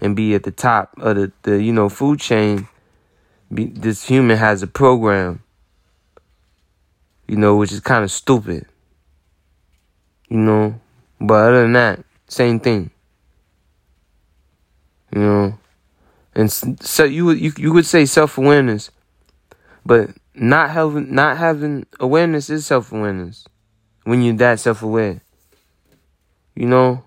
[0.00, 2.68] and be at the top of the, the you know food chain
[3.52, 5.42] be, this human has a program
[7.26, 8.66] you know which is kind of stupid
[10.28, 10.80] you know
[11.20, 12.90] but other than that same thing
[15.14, 15.58] you know
[16.34, 18.90] and so you would you, you would say self-awareness
[19.86, 23.44] but not having not having awareness is self awareness.
[24.04, 25.22] When you're that self aware.
[26.54, 27.04] You know?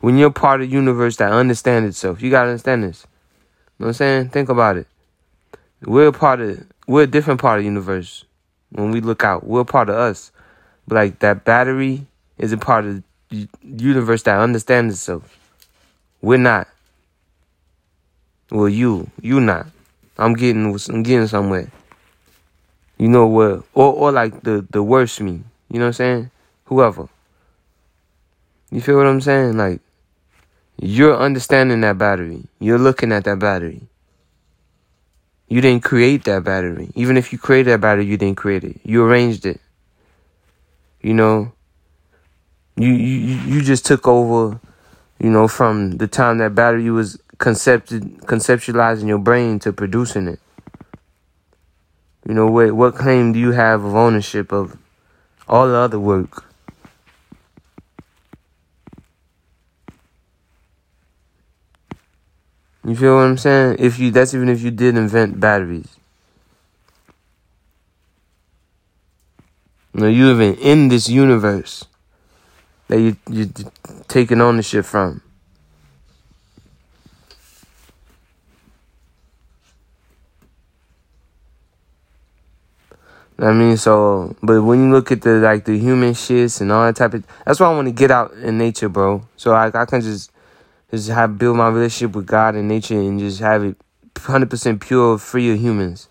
[0.00, 2.22] When you're part of the universe that understands itself.
[2.22, 3.06] You gotta understand this.
[3.78, 4.28] You know what I'm saying?
[4.30, 4.86] Think about it.
[5.82, 8.24] We're part of we're a different part of the universe.
[8.70, 9.46] When we look out.
[9.46, 10.32] We're part of us.
[10.86, 12.06] But like that battery
[12.38, 15.38] is a part of the universe that understands itself.
[16.20, 16.68] We're not.
[18.50, 19.10] Well you.
[19.20, 19.66] You not.
[20.18, 21.70] I'm getting I'm getting somewhere.
[22.98, 23.64] You know what?
[23.74, 25.42] Or or like the the worst me.
[25.70, 26.30] You know what I'm saying?
[26.64, 27.08] Whoever.
[28.70, 29.56] You feel what I'm saying?
[29.56, 29.80] Like
[30.78, 32.44] you're understanding that battery.
[32.58, 33.82] You're looking at that battery.
[35.48, 36.90] You didn't create that battery.
[36.94, 38.80] Even if you created that battery, you didn't create it.
[38.84, 39.60] You arranged it.
[41.02, 41.52] You know.
[42.76, 44.60] You you you just took over.
[45.18, 50.40] You know, from the time that battery was concepted, conceptualizing your brain to producing it.
[52.26, 54.78] You know, what, what claim do you have of ownership of
[55.48, 56.44] all the other work?
[62.84, 63.76] You feel what I'm saying?
[63.78, 65.96] If you that's even if you did invent batteries.
[69.92, 71.84] Know, you even in this universe
[72.88, 73.50] that you you
[74.08, 75.20] taking ownership from.
[83.38, 86.84] I mean, so, but when you look at the like the human shits and all
[86.84, 89.22] that type of, that's why I want to get out in nature, bro.
[89.36, 90.30] So I I can just
[90.90, 93.76] just have build my relationship with God and nature and just have it
[94.18, 96.08] hundred percent pure, free of humans.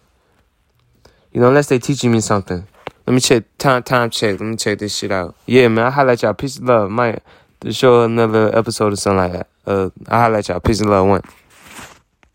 [1.32, 2.67] You know, unless they teaching me something.
[3.05, 4.39] Let me check time time check.
[4.39, 5.36] Let me check this shit out.
[5.45, 5.88] Yeah, man.
[5.88, 6.34] I highlight y'all.
[6.34, 6.91] Peace and love.
[6.91, 7.23] Might
[7.71, 9.47] show another episode or something like that.
[9.65, 10.59] Uh, I highlight y'all.
[10.59, 11.07] Peace and love.
[11.07, 11.21] One.